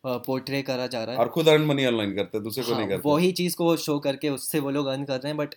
पोर्ट्रे 0.07 0.61
करा 0.63 0.87
जा 0.87 1.03
रहा 1.05 1.15
है। 1.15 1.21
और 1.21 1.29
खुद 1.29 1.49
अर्न 1.49 1.63
मनी 1.63 1.87
ऑनलाइन 1.87 2.15
करते 2.17 2.37
हैं 2.39 2.45
दूसरे 2.45 2.65
को 2.65 2.71
नहीं 2.71 2.81
हाँ, 2.81 2.89
करते। 2.89 3.09
वही 3.09 3.33
चीज़ 3.33 3.57
को 3.57 3.65
वो 3.65 3.77
शो 3.77 3.99
करके 3.99 4.29
उससे 4.31 4.61
वो 4.61 4.71
लोग 4.71 4.87
अर्न 4.87 5.05
कर 5.05 5.15
रहे 5.15 5.29
हैं 5.29 5.37
बट 5.37 5.55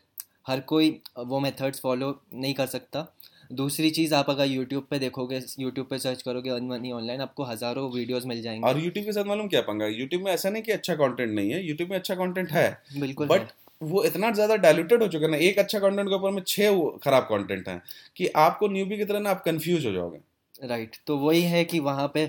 हर 0.47 0.59
कोई 0.67 0.89
वो 1.19 1.39
मेथड्स 1.39 1.79
फॉलो 1.79 2.19
नहीं 2.33 2.53
कर 2.53 2.67
सकता। 2.67 3.05
दूसरी 3.51 3.89
चीज़ 3.89 4.13
आप 4.15 4.29
अगर 4.29 4.45
यूट्यूब 4.45 4.87
पे 4.89 4.99
देखोगे 4.99 5.41
यूट्यूब 5.59 5.87
पे 5.87 5.97
सर्च 5.99 6.21
करोगे 6.21 6.49
अर्न 6.49 6.67
मनी 6.67 6.91
ऑनलाइन 6.91 7.21
आपको 7.21 7.43
हज़ारों 7.43 7.89
वीडियोस 7.91 8.25
मिल 8.25 8.41
जाएँगे। 8.41 8.67
और 8.67 8.79
यूट्यूब 8.79 9.05
के 9.05 9.11
साथ 9.11 9.25
मालूम 9.25 9.47
क्या 9.47 9.61
पंगा? 9.61 9.87
यूट्यूब 9.87 10.23
में 10.23 10.31
ऐसा 10.31 10.49
नहीं 10.49 10.63
कि 10.63 10.71
अच्छा 10.71 10.95
कंटेंट 10.95 11.31
नहीं 11.31 11.51
है 11.51 11.65
यूट्यूब 11.67 11.89
में 11.89 11.97
अच्छा 11.97 12.15
कंटेंट 12.15 12.51
है। 12.51 12.69
बिल्कुल 12.97 13.27
बट 13.27 13.47
वो 13.81 14.03
इतना 14.03 14.31
ज़्यादा 14.31 14.55
डायल्यूटेड 14.57 15.01
हो 15.03 15.07
चुका 15.07 15.25
है 15.25 15.31
ना 15.31 15.37
एक 15.39 15.59
अच्छा 15.59 15.79
कंटेंट 15.79 16.09
के 16.09 16.15
ऊपर 16.15 16.31
में 16.31 16.41
छह 16.47 16.69
वो 16.69 16.89
खराब 17.03 17.23
कंटेंट 17.25 17.67
है 17.69 17.81
कि 18.15 18.27
आपको 18.37 18.67
न्यूबी 18.67 18.97
की 18.97 19.05
तरह 19.05 19.19
ना 19.19 19.29
आप 19.29 19.43
कंफ्यूज 19.43 19.85
हो 19.85 19.91
जाओगे 19.91 20.19
राइट 20.61 20.89
right. 20.89 21.05
तो 21.07 21.17
वही 21.17 21.41
है 21.43 21.63
कि 21.65 21.79
वहाँ 21.79 22.07
पे 22.13 22.25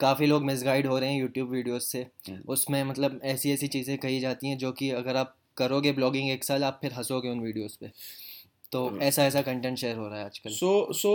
काफ़ी 0.00 0.26
लोग 0.26 0.44
मिसगाइड 0.44 0.86
हो 0.86 0.98
रहे 0.98 1.10
हैं 1.10 1.20
यूट्यूब 1.20 1.50
वीडियोस 1.50 1.86
से 1.86 2.06
हम्म। 2.28 2.38
उसमें 2.48 2.82
मतलब 2.84 3.20
ऐसी 3.24 3.52
ऐसी 3.52 3.66
चीज़ें 3.68 3.96
कही 3.98 4.20
जाती 4.20 4.48
हैं 4.48 4.58
जो 4.58 4.72
कि 4.72 4.90
अगर 4.92 5.16
आप 5.16 5.34
करोगे 5.56 5.92
ब्लॉगिंग 5.92 6.30
एक 6.30 6.44
साल 6.44 6.64
आप 6.64 6.78
फिर 6.82 6.92
हंसोगे 6.92 7.28
उन 7.28 7.40
वीडियोस 7.40 7.76
पे 7.76 7.90
तो। 8.72 8.98
ऐसा 9.00 9.24
ऐसा 9.24 9.42
कंटेंट 9.42 9.78
शेयर 9.78 9.96
हो 9.96 10.08
रहा 10.08 10.18
है 10.18 10.24
आजकल 10.24 10.50
सो 10.52 10.92
सो 10.94 11.12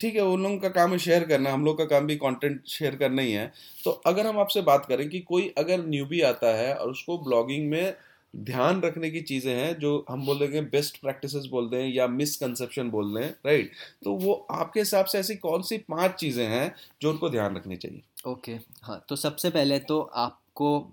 ठीक 0.00 0.14
है 0.14 0.22
उन 0.22 0.42
लोगों 0.42 0.58
का 0.58 0.68
काम 0.70 0.92
है 0.92 0.98
शेयर 0.98 1.24
करना 1.24 1.52
हम 1.52 1.64
लोग 1.64 1.78
का 1.78 1.84
काम 1.86 2.06
भी 2.06 2.16
कंटेंट 2.16 2.66
शेयर 2.68 2.96
करना 2.96 3.22
ही 3.22 3.32
है 3.32 3.52
तो 3.84 3.90
अगर 4.06 4.26
हम 4.26 4.38
आपसे 4.38 4.60
बात 4.62 4.86
करें 4.86 5.08
कि 5.08 5.20
कोई 5.22 5.52
अगर 5.58 5.86
न्यूबी 5.86 6.20
आता 6.24 6.54
है 6.56 6.74
और 6.74 6.90
उसको 6.90 7.18
ब्लॉगिंग 7.18 7.68
में 7.70 7.94
ध्यान 8.36 8.80
रखने 8.80 9.10
की 9.10 9.20
चीज़ें 9.20 9.54
हैं 9.54 9.78
जो 9.78 10.06
हम 10.10 10.26
बोल 10.26 10.60
बेस्ट 10.60 11.00
प्रैक्टिसेस 11.00 11.46
बोल 11.46 11.68
दें 11.68 11.88
या 11.88 12.06
मिसकंसेप्शन 12.06 12.90
बोल 12.90 13.20
दें 13.20 13.28
राइट 13.28 13.70
तो 14.04 14.12
वो 14.12 14.46
आपके 14.50 14.80
हिसाब 14.80 15.06
से 15.06 15.18
ऐसी 15.18 15.34
कौन 15.36 15.62
सी 15.62 15.78
पाँच 15.78 16.14
चीज़ें 16.14 16.46
हैं 16.46 16.74
जो 17.02 17.10
उनको 17.10 17.30
ध्यान 17.30 17.56
रखनी 17.56 17.76
चाहिए 17.76 18.02
ओके 18.26 18.58
हाँ 18.82 19.04
तो 19.08 19.16
सबसे 19.16 19.50
पहले 19.50 19.78
तो 19.78 20.00
आपको 20.00 20.90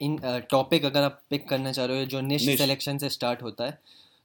इन 0.00 0.18
टॉपिक 0.50 0.84
अगर 0.84 1.02
आप 1.02 1.22
पिक 1.30 1.48
करना 1.48 1.72
चाह 1.72 1.86
रहे 1.86 1.98
हो 1.98 2.06
जो 2.06 2.20
निश 2.20 2.46
Niche. 2.46 2.58
सिलेक्शन 2.58 2.98
से 2.98 3.08
स्टार्ट 3.08 3.42
होता 3.42 3.64
है 3.64 3.78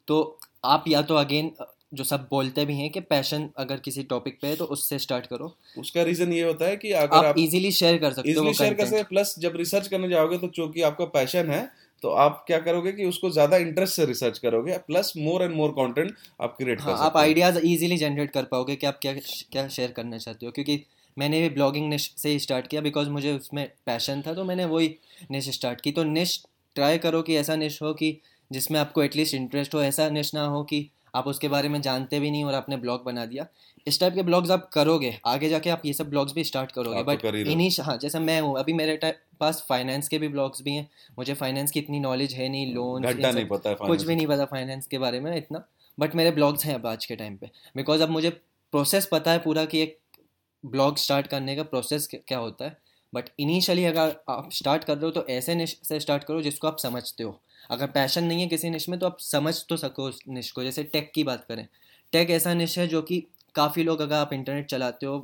तो 0.08 0.40
आप 0.66 0.84
या 0.88 1.02
तो 1.02 1.16
अगेन 1.16 1.52
जो 1.96 2.04
सब 2.04 2.28
बोलते 2.32 2.66
भी 2.66 2.74
हैं 2.74 2.90
कि 2.90 3.00
पैशन 3.00 3.50
अगर 3.58 3.80
किसी 3.80 4.04
टॉपिक 4.04 4.38
पे 4.42 4.48
है 4.48 4.56
तो 4.56 4.66
उससे 4.66 5.00
स्टार्ट 5.00 5.26
करो। 5.26 5.56
उसका 5.78 6.04
रीजन 6.04 6.34
ये 6.34 6.44
होता 6.44 6.66
है 6.66 6.78
कि 6.78 6.92
अगर 6.92 7.26
आप 7.26 7.38
इजीली 7.38 7.72
शेयर 7.72 7.98
कर 7.98 8.12
सकते 8.12 8.34
हो 8.34 8.54
शेयर 8.54 8.74
कर 8.74 8.86
सकते 8.86 9.04
प्लस 9.04 9.36
जब 9.40 9.56
रिसर्च 9.56 9.88
करने 9.88 10.10
जाओगे 10.10 10.38
तो 10.38 10.48
चूँकि 10.48 10.82
आपका 10.82 11.06
पैशन 11.06 11.50
है 11.50 11.70
तो 12.04 12.10
आप 12.10 12.44
क्या 12.48 12.60
करोगे 12.60 12.92
कि 12.92 13.06
उसको 13.06 13.30
ज़्यादा 13.30 13.58
इंटरेस्ट 13.58 13.96
से 13.96 14.06
रिसर्च 14.06 14.38
करोगे 14.38 14.78
plus 14.78 15.14
more 15.18 15.44
and 15.44 15.56
more 15.56 15.72
content 15.72 16.14
आप 16.42 16.56
क्रिएट 16.58 16.82
हाँ 16.82 16.92
सकते 16.92 17.06
आप 17.06 17.18
आइडियाज़ 17.18 17.58
इजीली 17.58 17.98
जनरेट 17.98 18.32
कर 18.32 18.44
पाओगे 18.44 18.76
कि 18.76 18.88
आप 18.88 19.00
क्या 19.02 19.14
क्या 19.52 19.68
शेयर 19.68 19.92
करना 19.92 20.18
चाहते 20.18 20.46
हो 20.46 20.52
क्योंकि 20.52 20.84
मैंने 21.18 21.42
भी 21.42 21.50
ब्लॉगिंग 21.50 21.90
निश 21.90 22.14
से 22.18 22.30
ही 22.30 22.40
स्टार्ट 22.40 22.68
किया 22.68 22.82
बिकॉज़ 22.82 23.10
मुझे 23.10 23.34
उसमें 23.34 23.72
पैशन 23.86 24.24
था 24.28 24.34
तो 24.34 24.44
मैंने 24.44 24.66
वही 24.66 24.96
निश 25.32 25.50
स्टार्ट 25.50 25.82
की। 25.82 25.92
तो 25.92 26.04
निश 26.04 26.44
ट्राई 26.76 26.98
करो 26.98 27.22
कि 27.22 27.36
ऐसा 27.36 27.56
निश 27.56 27.82
हो 27.82 27.94
कि 27.94 28.22
जिसमें 28.52 28.80
आपको 28.80 29.04
एटलीस्ट 29.04 29.36
इंटरेस्ट 29.36 29.76
हो 29.76 29.82
ऐसा 29.82 30.10
निश 30.10 30.34
ना 30.34 30.46
हो 30.46 30.64
कि 30.64 30.90
आप 31.16 31.28
उसके 31.28 31.48
बारे 31.48 31.70
में 31.70 31.82
जानते 31.82 32.20
भी 32.20 32.32
नहीं 32.32 32.44
और 32.44 32.54
आपने 32.54 32.78
ब्लॉग 32.78 33.04
बना 33.04 33.26
दिया। 33.26 33.46
इस 33.88 34.00
टाइप 34.00 34.14
के 34.14 34.24
ब्लॉग्स 34.24 34.52
आप 34.52 34.70
करोगे 34.74 35.18
आगे 35.26 35.50
जाके 35.50 35.70
आप 35.70 35.82
ये 35.86 35.94
सब 35.94 36.10
ब्लॉग्स 36.10 36.34
भी 36.34 36.44
स्टार्ट 36.44 36.72
करोगे। 36.72 36.98
तो 36.98 37.04
बट 37.04 37.26
ही 37.26 37.32
रहे 37.32 37.44
हो। 37.44 37.52
इन्हीं 37.52 37.70
हाँ 37.82 37.98
जैसे 37.98 38.20
मैं 38.20 38.40
हूँ 38.42 38.58
अभी 38.60 38.74
मेरे 38.74 38.98
टाइप 38.98 39.20
पास 39.40 39.66
फाइनेंस 39.70 40.08
के 40.08 40.18
भी 40.18 40.28
ब्लॉग्स 40.28 40.62
भी 40.62 40.76
हैं। 40.76 40.90
मुझे 41.18 41.34
फाइनेंस 41.34 41.72
की 41.72 41.80
इतनी 41.80 42.00
नॉलेज 42.00 42.34
है 42.34 42.50
नहीं 42.50 42.74
लोन 42.74 43.06
नहीं 43.06 43.46
पता 43.46 43.70
है 43.70 43.76
कुछ 43.76 44.04
भी 44.04 44.16
नहीं 44.16 44.28
पता 44.28 44.46
फाइनेंस 44.46 44.88
के 44.88 44.98
बारे 44.98 45.20
में 45.20 45.36
इतना। 45.38 45.64
बट 45.98 46.16
मेरे 46.16 46.32
ब्लॉग्स 46.32 46.66
हैं 46.66 46.76
अब 46.76 46.88
आज 46.88 47.06
के 47.06 47.16
टाइम 47.16 47.38
पे। 47.38 47.50
बिकॉज़ 47.76 48.04
अब 48.04 48.10
मुझे 48.10 48.30
प्रोसेस 48.74 49.10
पता 49.12 49.32
है 49.32 49.40
पूरा 49.40 49.66
कि 49.66 49.82
एक 49.82 50.00
ब्लॉग 50.64 50.98
स्टार्ट 50.98 51.28
करने 51.28 51.56
का 51.56 51.64
प्रोसेस 51.64 52.08
क्या 52.14 52.38
होता 52.38 52.66
है। 52.66 52.78
बट 53.16 53.30
इनिशियली 53.40 53.86
अगर 53.86 54.16
आप 54.30 54.50
स्टार्ट 54.54 54.84
कर 54.84 54.96
रहे 54.96 55.06
हो 55.06 55.12
तो 55.12 55.26
ऐसे 55.30 55.56
निश 55.56 55.80
से 55.84 56.00
स्टार्ट 56.00 56.24
करो 56.24 56.42
जिसको 56.42 56.68
आप 56.68 56.78
समझते 56.80 57.24
हो। 57.24 57.40
अगर 57.72 57.88
पैशन 57.90 58.24
नहीं 58.24 58.42
है 58.42 58.48
किसी 58.48 58.70
निश 58.70 58.88
में 58.90 58.98
तो 59.00 59.06
आप 59.06 59.18
समझ 59.22 59.56
तो 59.70 59.78
सको 59.78 60.04
उस 60.04 60.20
निश 60.30 60.52
को। 60.52 60.64
जैसे 60.64 60.84
टेक 60.84 61.12
की 61.16 61.24
बात 61.24 61.46
करें। 61.46 61.68
टेक 62.14 62.30
ऐसा 62.32 62.54
निश 62.54 62.78
है 62.80 62.88
जो 62.88 63.02
कि 63.02 63.24
काफ़ी 63.56 63.84
लोग 63.84 64.02
अगर 64.02 64.16
आप 64.16 64.34
इंटरनेट 64.34 64.66
चलाते 64.70 65.06
हो 65.06 65.18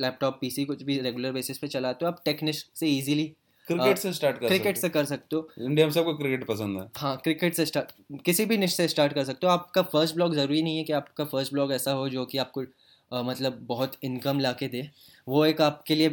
लैपटॉप 0.00 0.38
पीसी 0.40 0.64
कुछ 0.64 0.82
भी 0.82 0.98
रेगुलर 1.00 1.32
बेसिस 1.32 1.58
पे 1.58 1.68
चलाते 1.68 2.04
हो 2.04 2.10
आप 2.10 2.22
टेक 2.24 2.42
निश 2.42 2.66
से 2.74 2.88
इजीली 2.88 3.24
क्रिकेट 3.68 3.98
से 3.98 4.12
स्टार्ट 4.12 4.36
कर 4.36 4.46
क्रिकेट 4.46 4.76
से 4.78 4.88
कर 4.88 5.04
सकते 5.04 5.36
हो। 5.36 5.48
इंडिया 5.60 5.86
में 5.86 5.92
सबको 5.92 6.14
क्रिकेट 6.16 6.46
पसंद 6.46 6.78
है। 6.78 6.86
हाँ 6.96 7.16
क्रिकेट 7.16 7.54
से 7.54 7.66
स्टार्ट 7.66 8.20
किसी 8.24 8.44
भी 8.46 8.56
निश 8.58 8.74
से 8.74 8.86
स्टार्ट 8.88 9.12
कर 9.12 9.24
सकते 9.24 9.46
हो। 9.46 9.52
आपका 9.52 9.82
फ़र्स्ट 9.84 10.14
ब्लॉग 10.14 10.34
ज़रूरी 10.34 10.62
नहीं 10.62 10.78
है 10.78 10.84
कि 10.84 10.92
आपका 10.92 11.24
फ़र्स्ट 11.24 11.52
ब्लॉग 11.52 11.72
ऐसा 11.72 11.92
हो 11.92 12.08
जो 12.08 12.24
कि 12.26 12.38
आपको 12.38 12.62
मतलब 13.24 13.58
बहुत 13.68 13.92
इनकम 14.04 14.40
ला 14.40 14.52
के 14.52 14.68
दे। 14.68 14.88
वो 15.26 15.44
एक 15.44 15.60
आपके 15.60 15.94
लिए 15.94 16.08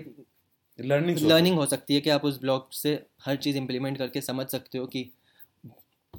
लर्निंग 0.79 1.17
लर्निंग 1.17 1.55
हो 1.55 1.65
सकती 1.65 1.93
है 1.93 2.01
कि 2.01 2.09
आप 2.09 2.25
उस 2.25 2.39
ब्लॉग 2.41 2.71
से 2.73 3.05
हर 3.25 3.35
चीज़ 3.35 3.57
इम्प्लीमेंट 3.57 3.97
करके 3.97 4.21
समझ 4.21 4.47
सकते 4.47 4.77
हो 4.77 4.85
कि 4.85 5.09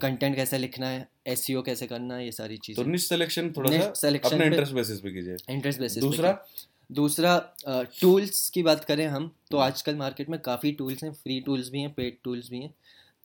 कंटेंट 0.01 0.37
कैसे 0.37 0.59
लिखना 0.59 0.87
है 0.87 1.09
एस 1.27 1.47
कैसे 1.51 1.87
करना 1.87 2.15
है 2.15 2.25
ये 2.25 2.33
सारी 2.33 2.57
तो 2.57 2.63
सेलेक्शन 2.65 2.91
निश 2.91 3.09
सिलेक्शन 3.09 3.51
थोड़ा 3.51 3.71
सा 3.71 3.93
selection 3.93 4.33
अपने 4.33 4.47
इंटरेस्ट 4.47 4.73
बेसिस 4.73 5.01
पे 5.01 5.11
कीजिए। 5.11 5.37
इंटरेस्ट 5.51 5.81
बेसिस 5.81 6.05
दूसरा? 6.05 6.47
दूसरा 6.93 7.55
टूल्स 8.01 8.49
की 8.51 8.63
बात 8.63 8.85
करें 8.85 9.07
हम 9.07 9.31
तो 9.51 9.59
आजकल 9.59 9.97
मार्केट 9.97 10.29
में 10.29 10.41
काफ़ी 10.41 10.73
टूल्स 10.73 11.05
हैं 11.05 11.13
फ्री 11.13 11.41
टूल्स 11.41 11.71
भी 11.71 11.81
हैं 11.81 11.93
पेड 11.95 12.17
टूल्स 12.25 12.51
भी 12.51 12.59
हैं। 12.59 12.75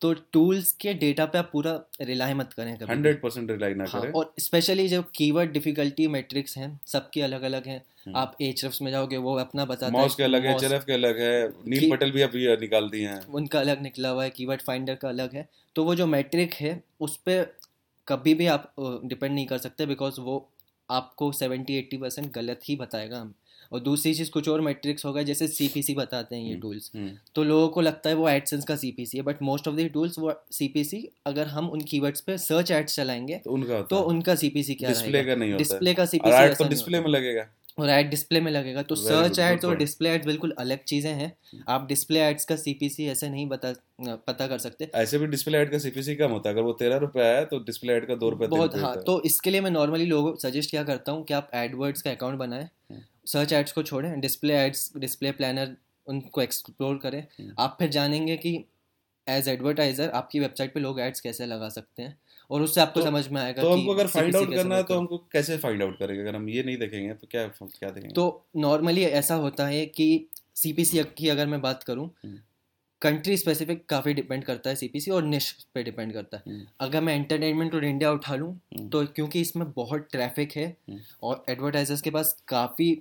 तो 0.03 0.13
टूल्स 0.33 0.71
के 0.71 0.93
डेटा 0.93 1.25
पे 1.25 1.37
आप 1.37 1.49
पूरा 1.51 1.71
रिलाई 2.01 2.33
मत 2.33 2.53
करें 2.53 2.75
कभी 2.77 2.91
हंड्रेड 2.91 3.21
परसेंट 3.21 3.51
रिलाई 3.51 3.73
ना 3.73 3.85
हाँ 3.89 4.01
करें। 4.01 4.11
और 4.11 4.33
स्पेशली 4.39 4.87
जो 4.87 5.01
कीवर्ड 5.15 5.51
डिफिकल्टी 5.51 6.07
मैट्रिक्स 6.07 6.57
हैं 6.57 6.79
सबके 6.85 7.21
अलग 7.21 7.41
अलग 7.41 7.67
हैं। 7.67 7.77
हम्म। 8.05 8.15
आप 8.17 8.35
एच 8.41 8.79
में 8.81 8.91
जाओगे 8.91 9.17
वो 9.17 9.35
अपना 9.39 9.65
बताता 9.65 9.91
माउस 9.91 10.15
के 10.15 10.23
अलग 10.23 10.45
है 10.45 10.55
के 10.59 10.93
अलग 10.93 11.19
है 11.19 11.47
नील 11.67 11.89
पटेल 11.91 12.11
भी 12.11 12.21
अभी 12.21 12.45
निकालती 12.61 13.01
हैं। 13.01 13.19
उनका 13.33 13.59
अलग 13.59 13.81
निकला 13.81 14.09
हुआ 14.09 14.23
है 14.23 14.29
कीवर्ड 14.29 14.61
फाइंडर 14.61 14.95
का 14.95 15.09
अलग 15.09 15.35
है। 15.35 15.47
तो 15.75 15.83
वो 15.83 15.95
जो 15.95 16.07
मैट्रिक 16.07 16.53
है 16.53 16.81
उस 17.01 17.15
पर 17.17 17.45
कभी 18.07 18.33
भी 18.33 18.47
आप 18.47 18.73
डिपेंड 18.79 19.33
नहीं 19.33 19.45
कर 19.45 19.57
सकते 19.57 19.85
बिकॉज़ 19.85 20.19
वो 20.21 20.35
आपको 20.89 21.31
सेवेंटी 21.31 21.77
एट्टी 21.77 21.97
परसेंट 21.97 22.31
गलत 22.31 22.69
ही 22.69 22.75
बताएगा। 22.75 23.23
और 23.73 23.79
दूसरी 23.79 24.13
चीज़ 24.13 24.29
कुछ 24.31 24.49
और 24.49 24.61
मैट्रिक्स 24.61 25.05
होगा 25.05 25.23
जैसे 25.23 25.47
सीपीसी 25.47 25.93
बताते 25.93 26.35
हैं 26.35 26.43
ये 26.43 26.49
हम्म, 26.49 26.61
टूल्स 26.61 26.91
हम्म, 26.95 27.11
तो 27.35 27.43
लोगों 27.43 27.67
को 27.67 27.81
लगता 27.81 28.09
है 28.09 28.15
वो 28.15 28.29
एडसेंस 28.29 28.65
का 28.65 28.75
CPC 28.75 29.15
है 29.15 29.21
but 29.21 29.41
most 29.41 29.67
of 29.67 29.75
the 29.75 29.89
tools 29.93 30.19
वो 30.19 30.33
सी 30.51 31.07
अगर 31.25 31.47
हम 31.47 31.69
उन 31.69 31.81
कीवर्ड्स 31.81 32.21
पे 32.21 32.37
सर्च 32.37 32.71
एड्स 32.71 32.95
चलाएँगे 32.95 33.41
तो 33.45 33.51
उनका 33.51 33.81
तो 33.81 34.01
उनका 34.03 34.35
सीपीसी 34.35 34.75
क्या 34.75 34.89
डिस्प्ले 34.89 35.23
का 35.23 35.35
नहीं 35.35 35.57
डिस्प्ले 35.57 35.93
का 35.93 36.05
सीपीसी 36.05 36.53
तो 36.55 36.69
डिस्प्ले 36.69 36.99
में 36.99 37.09
लगेगा। 37.09 37.47
और 37.79 37.89
एड 37.89 38.09
डिस्प्ले 38.09 38.39
में 38.41 38.51
लगेगा। 38.51 38.81
तो 38.81 38.95
सर्च 38.95 39.39
एड्स 39.39 39.65
और. 39.65 39.75
डिस्प्ले 39.77 40.09
एड्स 40.09 40.25
बिल्कुल 40.25 40.53
अलग 40.59 40.83
चीज़ें 40.83 41.11
हैं। 41.13 41.31
आप 41.67 41.87
डिस्प्ले 41.87 42.19
एड्स 42.19 42.45
का 42.45 42.55
सीपीसी 42.55 43.05
ऐसे 43.05 43.29
नहीं 43.29 43.47
बता 43.47 43.73
पता 44.27 44.47
कर 44.47 44.57
सकते। 44.57 44.89
ऐसे 44.95 45.17
भी 45.17 45.27
डिस्प्ले 45.27 45.57
ऐड 45.57 45.71
का 45.71 45.77
सीपीसी 45.77 46.15
कम 46.15 46.31
होता 46.31 46.49
है। 46.49 46.55
अगर 46.55 46.63
वो 46.63 46.73
तेरह 46.73 46.97
रुपया 46.97 47.25
है 47.25 47.45
तो 47.45 47.59
डिस्प्ले 47.59 47.93
ऐड 47.93 48.07
का 48.07 48.15
दो 48.15 48.29
रुपया 48.29 48.47
बहुत 48.47 48.75
हाँ 48.75 48.95
तो 49.03 49.21
इसके 49.21 49.51
लिए 49.51 49.61
मैं 49.61 49.71
नॉर्मली 49.71 50.05
लोगों 50.05 50.35
सजेस्ट 50.35 50.69
क्या 50.69 50.83
करता 50.83 51.11
हूँ 51.11 51.23
कि 51.23 51.33
आप 51.33 51.49
एडवर्ड्स 51.55 52.01
का 52.01 52.11
अकाउंट 52.11 52.39
बनाएँ। 52.39 52.63
हम्म। 52.63 53.01
सर्च 53.27 53.53
एड्स 53.53 53.71
को 53.71 53.83
छोड़ें 53.83 54.19
डिस्प्ले 54.19 54.53
एड्स 54.55 54.91
डिस्प्ले 54.97 55.31
प्लानर 55.31 55.75
उनको 56.07 56.41
एक्सप्लोर 56.41 56.97
करें 56.97 57.21
हम्म। 57.39 57.53
आप 57.59 57.75
फिर 57.79 57.89
जानेंगे 57.89 58.37
कि 58.37 58.63
एज 59.27 59.47
एडवर्टाइजर 59.49 60.09
आपकी 60.09 60.39
वेबसाइट 60.39 60.73
पे 60.73 60.79
लोग 60.79 60.99
एड्स 60.99 61.21
कैसे 61.21 61.45
लगा 61.45 61.69
सकते 61.69 62.03
हैं 62.03 62.17
और 62.49 62.61
उससे 62.61 62.81
आपको 62.81 62.99
तो- 62.99 63.09
समझ 63.09 63.27
में 63.27 63.41
आएगा 63.41 63.61
तो 63.61 63.69
हमको 63.69 63.93
अगर 63.93 64.07
फाइंड 64.07 64.35
आउट 64.35 64.53
करना 64.55 64.75
है 64.75 64.83
तो 64.83 64.97
हमको 64.97 65.17
कैसे 65.31 65.57
फाइंड 65.57 65.83
आउट 65.83 65.99
करेंगे 65.99 66.21
अगर 66.21 66.35
हम 66.35 66.49
ये 66.49 66.63
नहीं 66.63 66.77
देखेंगे 66.77 67.13
तो 67.13 67.27
क्या 67.31 67.47
क्या 67.59 67.89
देखेंगे 67.89 68.13
तो 68.13 68.45
नॉर्मली 68.55 69.03
ऐसा 69.03 69.35
होता 69.35 69.67
है 69.67 69.85
कि 69.85 70.27
सीपीसी 70.55 71.03
की 71.17 71.29
अगर 71.29 71.47
मैं 71.47 71.61
बात 71.61 71.83
करूँ। 71.83 72.09
कंट्री 73.01 73.37
स्पेसिफिक 73.37 73.85
काफ़ी 73.85 74.13
डिपेंड 74.13 74.43
करता 74.43 74.69
है 74.69 74.75
सीपीसी 74.75 75.11
और 75.11 75.23
निश 75.23 75.51
पे 75.73 75.83
डिपेंड 75.83 76.13
करता 76.13 76.37
है 76.37 76.43
हम्म। 76.47 76.65
अगर 76.79 77.01
मैं 77.01 77.15
एंटरटेनमेंट 77.15 77.75
और 77.75 77.85
इंडिया 77.85 78.11
उठा 78.11 78.35
लूँ 78.35 78.51
हम्म। 78.51 78.89
तो 78.89 79.05
क्योंकि 79.05 79.41
इसमें 79.41 79.71
बहुत 79.71 80.07
ट्रैफ़िक 80.11 80.51
है। 80.51 80.75
और 81.23 81.43
एडवर्टाइजर्स 81.49 82.01
के 82.01 82.09
पास 82.09 82.35
काफ़ी 82.47 82.91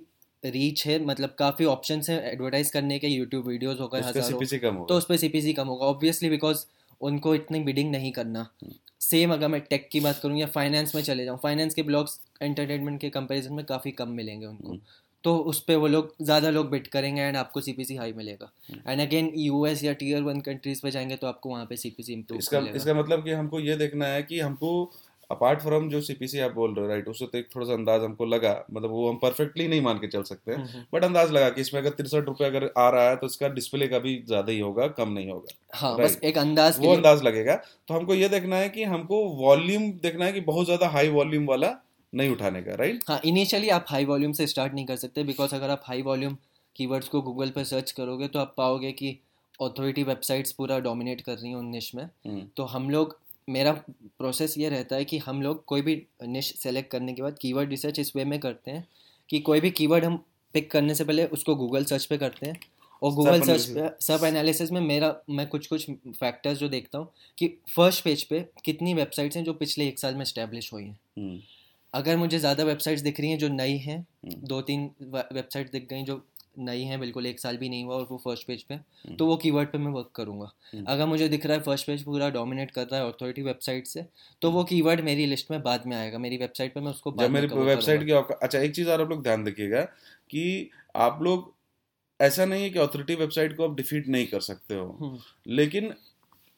रीच 0.45 0.85
है 0.87 1.03
मतलब 1.05 1.35
काफ़ी 1.39 1.65
ऑप्शन 1.65 2.01
है 2.09 2.19
एडवर्टाइज 2.31 2.71
करने 2.71 2.99
के 2.99 3.07
यूट्यूब 3.07 3.47
वीडियोस 3.47 3.79
हो 3.79 3.87
गए 3.87 3.99
हज़ारों 3.99 4.85
तो 4.85 4.95
उस 4.95 5.05
पर 5.05 5.17
सीपीसी 5.17 5.53
कम 5.53 5.67
होगा 5.67 5.85
ऑब्वियसली 5.85 6.29
बिकॉज़ 6.29 6.65
उनको 7.01 7.35
इतनी 7.35 7.59
बिडिंग 7.59 7.91
नहीं 7.91 8.11
करना 8.11 8.39
हम्म। 8.39 8.73
सेम 9.01 9.33
अगर 9.33 9.47
मैं 9.47 9.61
टेक 9.61 9.87
की 9.91 9.99
बात 9.99 10.19
करूँ 10.23 10.37
या 10.37 10.47
फाइनेंस 10.47 10.95
में 10.95 11.01
चले 11.01 11.25
जाऊँ 11.25 11.39
फाइनेंस 11.43 11.73
के 11.73 11.83
ब्लॉग्स 11.83 12.19
एंटरटेनमेंट 12.41 12.99
के 13.01 13.09
कंपैरिजन 13.09 13.53
में 13.53 13.65
काफ़ी 13.65 13.91
कम 13.91 14.09
मिलेंगे 14.11 14.45
उनको 14.45 14.69
हम्म। 14.69 14.79
तो 15.23 15.35
उस 15.37 15.59
पर 15.63 15.75
वो 15.75 15.87
लोग 15.87 16.13
ज़्यादा 16.21 16.49
लोग 16.49 16.69
बिट 16.69 16.87
करेंगे 16.87 17.21
एंड 17.21 17.37
आपको 17.37 17.61
सीपीसी 17.61 17.95
हाई 17.95 18.13
मिलेगा 18.13 18.51
हम्म। 18.69 18.91
एंड 18.91 19.01
अगेन 19.01 19.31
यूएस 19.35 19.83
या 19.83 19.93
टीयर 19.93 20.21
वन 20.21 20.41
कंट्रीज़ 20.41 20.81
पे 20.81 20.91
जाएँगे 20.91 21.15
तो 21.15 21.27
आपको 21.27 21.49
वहाँ 21.49 21.65
पे 21.65 21.75
सीपीसी 21.75 22.13
तो 22.13 22.17
इम्प्रूव 22.17 22.39
इसका 22.39 22.59
इसका 22.75 22.93
मतलब 22.93 23.23
कि 23.23 23.31
हमको 23.31 23.59
ये 23.59 23.75
देखना 23.75 24.07
है 24.07 24.23
कि 24.23 24.39
हमको 24.39 24.71
अपार्ट 25.33 25.61
फ्रॉम 25.61 25.87
जो 25.89 26.01
सीपीसी 26.03 26.39
आप 26.41 26.51
बोल 26.53 26.73
रहे 26.73 26.85
हो 26.85 26.89
राइट 26.89 27.07
उससे 27.07 27.25
तो 27.25 27.37
एक 27.37 27.47
थोड़ा 27.55 27.67
सा 27.67 27.73
अंदाज 27.73 28.03
हमको 28.03 28.25
लगा 28.27 28.53
मतलब 28.71 28.91
वो 28.91 29.09
हम 29.09 29.17
परफेक्टली 29.21 29.67
नहीं 29.67 29.81
मान 29.81 29.97
के 29.99 30.07
चल 30.07 30.23
सकते 30.23 30.51
हम्म, 30.51 30.65
हम्म। 30.65 30.83
बट 30.93 31.03
अंदाज 31.03 31.31
लगा 31.31 31.49
कि 31.49 31.61
इसमें 31.61 31.79
अगर 31.81 31.89
तिरसठ 31.93 32.25
रुपए 32.25 32.45
अगर 32.45 32.69
आ 32.77 32.89
रहा 32.89 33.09
है 33.09 33.15
तो 33.15 33.27
इसका 33.27 33.47
डिस्प्ले 33.51 33.87
का 33.87 33.99
भी 33.99 34.15
ज़्यादा 34.27 34.51
ही 34.51 34.59
होगा 34.59 34.87
कम 34.93 35.11
नहीं 35.11 35.29
होगा। 35.29 35.77
हाँ 35.77 35.91
Right. 35.91 36.05
बस 36.05 36.19
एक 36.23 36.37
अंदाज 36.37 36.79
वो 36.79 36.93
अंदाज 36.93 37.23
लगेगा। 37.23 37.55
तो 37.87 37.93
हमको 37.93 38.13
ये 38.15 38.29
देखना 38.29 38.55
है 38.57 38.69
कि 38.69 38.83
हमको 38.85 39.23
वॉल्यूम 39.37 39.91
देखना 40.03 40.25
है 40.25 40.33
कि 40.33 40.41
बहुत 40.43 40.65
ज़्यादा 40.65 40.87
हाई 40.89 41.09
वॉल्यूम 41.11 41.45
वाला 41.47 41.75
नहीं 42.13 42.29
उठाने 42.29 42.61
का 42.61 42.75
राइट 42.75 43.03
हाँ 43.07 43.19
इनिशियली 43.25 43.69
आप 43.71 43.85
हाई 43.89 44.05
वॉल्यूम 44.05 44.31
से 44.31 44.47
स्टार्ट 44.47 44.73
नहीं 44.73 44.85
कर 44.85 44.95
सकते 44.97 45.23
बिकॉज़ 45.23 45.55
अगर 45.55 45.69
आप 45.69 45.81
हाई 45.85 46.01
वॉल्यूम 46.01 46.37
कीवर्ड्स 46.75 47.07
को 47.07 47.21
गूगल 47.21 47.49
पर 47.49 47.63
सर्च 47.65 47.91
करोगे 47.91 48.27
तो 48.27 48.39
आप 48.39 48.53
पाओगे 48.57 48.91
कि 48.91 49.17
अथॉरिटी 49.59 50.03
वेबसाइट्स 50.03 50.51
पूरा 50.51 50.77
डोमिनेट 50.81 51.21
कर 51.21 51.33
रही 51.33 51.49
हैं 51.49 51.55
उन 51.55 51.65
निश 51.67 51.93
में। 51.95 52.03
हम्म, 52.03 52.41
तो 52.57 52.63
हम 52.65 52.89
लोग 52.89 53.17
मेरा 53.47 53.71
प्रोसेस 54.19 54.57
ये 54.57 54.69
रहता 54.69 54.95
है 54.95 55.05
कि 55.05 55.17
हम 55.17 55.41
लोग 55.41 55.63
कोई 55.65 55.81
भी 55.81 55.95
निश 56.27 56.53
सेलेक्ट 56.59 56.91
करने 56.91 57.13
के 57.13 57.21
बाद 57.21 57.37
कीवर्ड 57.39 57.69
रिसर्च 57.69 57.99
इस 57.99 58.15
वे 58.15 58.25
में 58.25 58.39
करते 58.39 58.71
हैं 58.71 58.87
कि 59.29 59.39
कोई 59.39 59.59
भी 59.59 59.71
कीवर्ड 59.71 60.05
हम 60.05 60.23
पिक 60.55 60.71
करने 60.71 60.95
से 60.95 61.03
पहले 61.03 61.25
उसको 61.25 61.55
गूगल 61.55 61.85
सर्च 61.85 62.05
पे 62.05 62.17
करते 62.17 62.45
हैं 62.45 62.59
और 63.01 63.11
गूगल 63.13 63.41
सर्च. 63.41 63.65
पे 63.67 63.89
सब 64.05 64.23
एनालिसिस 64.25 64.71
में 64.71 64.79
मेरा 64.81 65.15
मैं 65.29 65.47
कुछ 65.47 65.67
कुछ 65.67 65.89
फैक्टर्स 65.91 66.57
जो 66.57 66.69
देखता 66.69 66.97
हूँ 66.97 67.07
कि 67.37 67.47
फ़र्स्ट 67.75 68.03
पेज 68.03 68.23
पे 68.23 68.45
कितनी 68.65 68.93
वेबसाइट्स 68.93 69.37
हैं 69.37 69.43
जो 69.43 69.53
पिछले 69.53 69.87
एक 69.87 69.99
साल 69.99 70.15
में 70.15 70.25
स्टैब्लिश 70.25 70.71
हुई 70.73 70.83
हैं 70.83 70.99
हम्म, 71.17 71.39
अगर 71.93 72.17
मुझे 72.17 72.39
ज़्यादा 72.39 72.63
वेबसाइट्स 72.63 73.01
दिख 73.01 73.19
रही 73.19 73.29
हैं 73.29 73.37
जो 73.37 73.47
नई 73.49 73.77
हैं। 73.77 74.05
दो 74.25 74.61
तीन 74.61 74.89
वेबसाइट 75.01 75.71
दिख 75.71 75.87
गई 75.89 76.03
जो 76.03 76.21
नई 76.57 76.83
हैं 76.83 76.99
बिल्कुल 76.99 77.25
एक 77.25 77.39
साल 77.39 77.57
भी 77.57 77.69
नहीं 77.69 77.83
हुआ 77.83 77.95
और 77.95 78.07
वो 78.09 78.17
फ़र्स्ट 78.23 78.47
पेज 78.47 78.63
पे 78.63 78.73
हम्म। 78.73 79.15
तो 79.15 79.25
वो 79.25 79.37
कीवर्ड 79.37 79.69
पे 79.69 79.77
मैं 79.77 79.91
वर्क 79.91 80.11
करूँगा। 80.15 80.51
हम्म। 80.73 80.85
अगर 80.85 81.05
मुझे 81.05 81.27
दिख 81.29 81.45
रहा 81.45 81.57
है 81.57 81.63
फ़र्स्ट 81.63 81.87
पेज 81.87 82.03
पूरा 82.03 82.29
डोमिनेट 82.29 82.71
कर 82.71 82.87
रहा 82.87 83.01
है 83.01 83.11
अथॉरिटी 83.11 83.41
वेबसाइट 83.41 83.87
से 83.87 84.05
तो 84.41 84.51
वो 84.51 84.63
कीवर्ड 84.63 85.01
मेरी 85.01 85.25
लिस्ट 85.25 85.51
में 85.51 85.61
बाद 85.63 85.87
में 85.87 85.95
आएगा। 85.97 86.17
मेरी 86.19 86.37
वेबसाइट 86.37 86.73
पे 86.73 86.79
मैं 86.79 86.91
उसको 86.91 87.11
बाद 87.11 87.31
मेरी 87.31 87.47
वेबसाइट 87.47 88.05
की 88.05 88.11
अच्छा 88.11 88.59
एक 88.59 88.75
चीज़ 88.75 88.89
और 88.89 89.01
आप 89.01 89.09
लोग 89.09 89.23
ध्यान 89.23 89.47
रखिएगा 89.47 89.81
कि 90.29 90.69
आप 90.97 91.19
लोग 91.23 91.51
ऐसा 92.19 92.45
नहीं 92.45 92.63
है 92.63 92.69
कि 92.69 92.79
अथॉरिटी 92.79 93.15
वेबसाइट 93.15 93.55
को 93.57 93.63
आप 93.63 93.75
डिफीट 93.75 94.07
नहीं 94.07 94.25
कर 94.27 94.39
सकते 94.41 94.75
हो। 94.75 94.85
हम्म, 95.01 95.19
लेकिन 95.47 95.93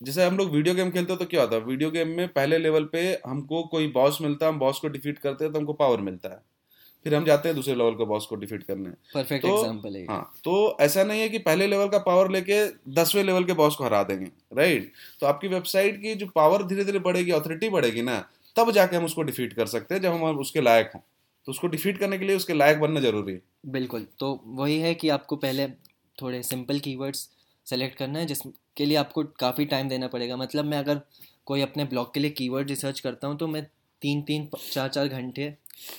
जैसे 0.02 0.24
हम 0.24 0.38
लोग 0.38 0.50
वीडियो 0.52 0.74
गेम 0.76 0.90
खेलते 0.92 1.14
हो 1.14 1.18
तो 1.20 1.26
क्या 1.26 1.42
होता 1.42 1.56
है? 1.56 1.62
वीडियो 1.64 1.90
गेम 1.92 2.08
में 2.08 2.28
पहले 2.30 2.58
लेवल 2.58 2.84
पे 2.86 3.02
हमको 3.26 3.64
कोई 3.68 3.88
बॉस 3.92 4.18
मिलता 4.22 4.46
है 4.46 4.52
हम 4.52 4.60
बॉस 4.60 4.80
को 4.80 4.88
डिफीट 4.88 5.18
करते 5.18 5.44
हैं 5.44 5.54
तो 5.54 5.60
हमको 5.60 5.74
पावर 5.76 6.02
मिलता 6.02 6.30
है। 6.30 6.40
फिर 7.06 7.16
हम 7.16 7.26
जाते 7.26 7.50
हैं 7.50 7.56
दूसरे 7.56 7.76
लेवल 7.76 7.92
के 7.92 8.06
बॉस 8.06 8.26
को 8.26 8.36
डिफीट 8.36 8.64
करने। 8.64 8.90
परफेक्ट 8.90 9.46
तो- 9.46 9.58
एग्जांपल 9.58 9.96
है। 9.96 10.06
हाँ 10.06 10.34
तो 10.44 10.78
ऐसा 10.80 11.04
नहीं 11.04 11.22
है 11.22 11.30
कि 11.30 11.38
पहले 11.38 11.68
लेवल 11.68 11.88
का 11.88 11.98
पावर 11.98 12.32
लेके 12.32 12.68
दसवें 12.94 13.24
लेवल 13.24 13.44
के 13.44 13.54
बॉस 13.54 13.76
को 13.76 13.84
हरा 13.84 14.04
देंगे 14.04 14.26
राइट 14.58 14.92
तो 15.20 15.28
आपकी 15.28 15.48
वेबसाइट 15.48 16.02
की 16.02 16.16
जो 16.16 16.28
पावर 16.28 16.64
धीरे 16.64 16.86
धीरे 16.86 17.00
बढ़ेगी 17.00 17.32
अथॉरिटी 17.32 17.70
बढ़ेगी 17.70 18.02
ना 18.02 18.30
तब 18.56 18.72
जाके 18.72 18.96
हम 18.96 19.06
उसको 19.06 19.22
डिफीट 19.22 19.54
कर 19.54 19.66
सकते 19.66 19.96
हैं 19.96 20.02
जब 20.02 20.12
हम 20.12 20.24
उसके 20.40 20.62
लायक 20.62 20.92
हों। 20.96 21.02
तो 21.46 21.52
उसको 21.52 21.68
डिफीट 21.68 21.98
करने 21.98 22.18
के 22.18 22.26
लिए 22.26 22.36
उसके 22.36 22.54
लायक 22.54 22.80
बनना 22.80 23.00
ज़रूरी 23.00 23.34
है। 23.34 23.42
बिल्कुल। 23.66 24.08
तो 24.20 24.42
वही 24.46 24.80
है 24.80 24.96
कि 24.96 25.10
आपको 25.10 25.36
पहले 25.36 25.68
थोड़े 26.22 26.44
सिंपल 26.44 26.80
कीवर्ड्स 26.80 27.30
सेलेक्ट 27.66 27.98
करना 27.98 28.20
है 28.20 28.26
जिसके 28.26 28.86
लिए 28.86 28.98
आपको 28.98 29.24
काफ़ी 29.24 29.66
टाइम 29.66 29.90
देना 29.90 30.08
पड़ेगा। 30.08 30.38
मतलब 30.38 30.66
मैं 30.66 30.78
अगर 30.78 31.02
कोई 31.46 31.62
अपने 31.62 31.86
ब्लॉग 31.86 32.14
के 32.14 32.20
लिए 32.20 32.32
कीवर्ड 32.32 32.70
रिसर्च 32.70 33.00
करता 33.00 33.28
हूँ 33.28 33.38
तो 33.38 33.48
मैं 33.48 33.68
तीन 34.02 34.22
तीन 34.22 34.50
चार 34.72 34.90
चार 34.90 35.08
घंटे 35.08 35.54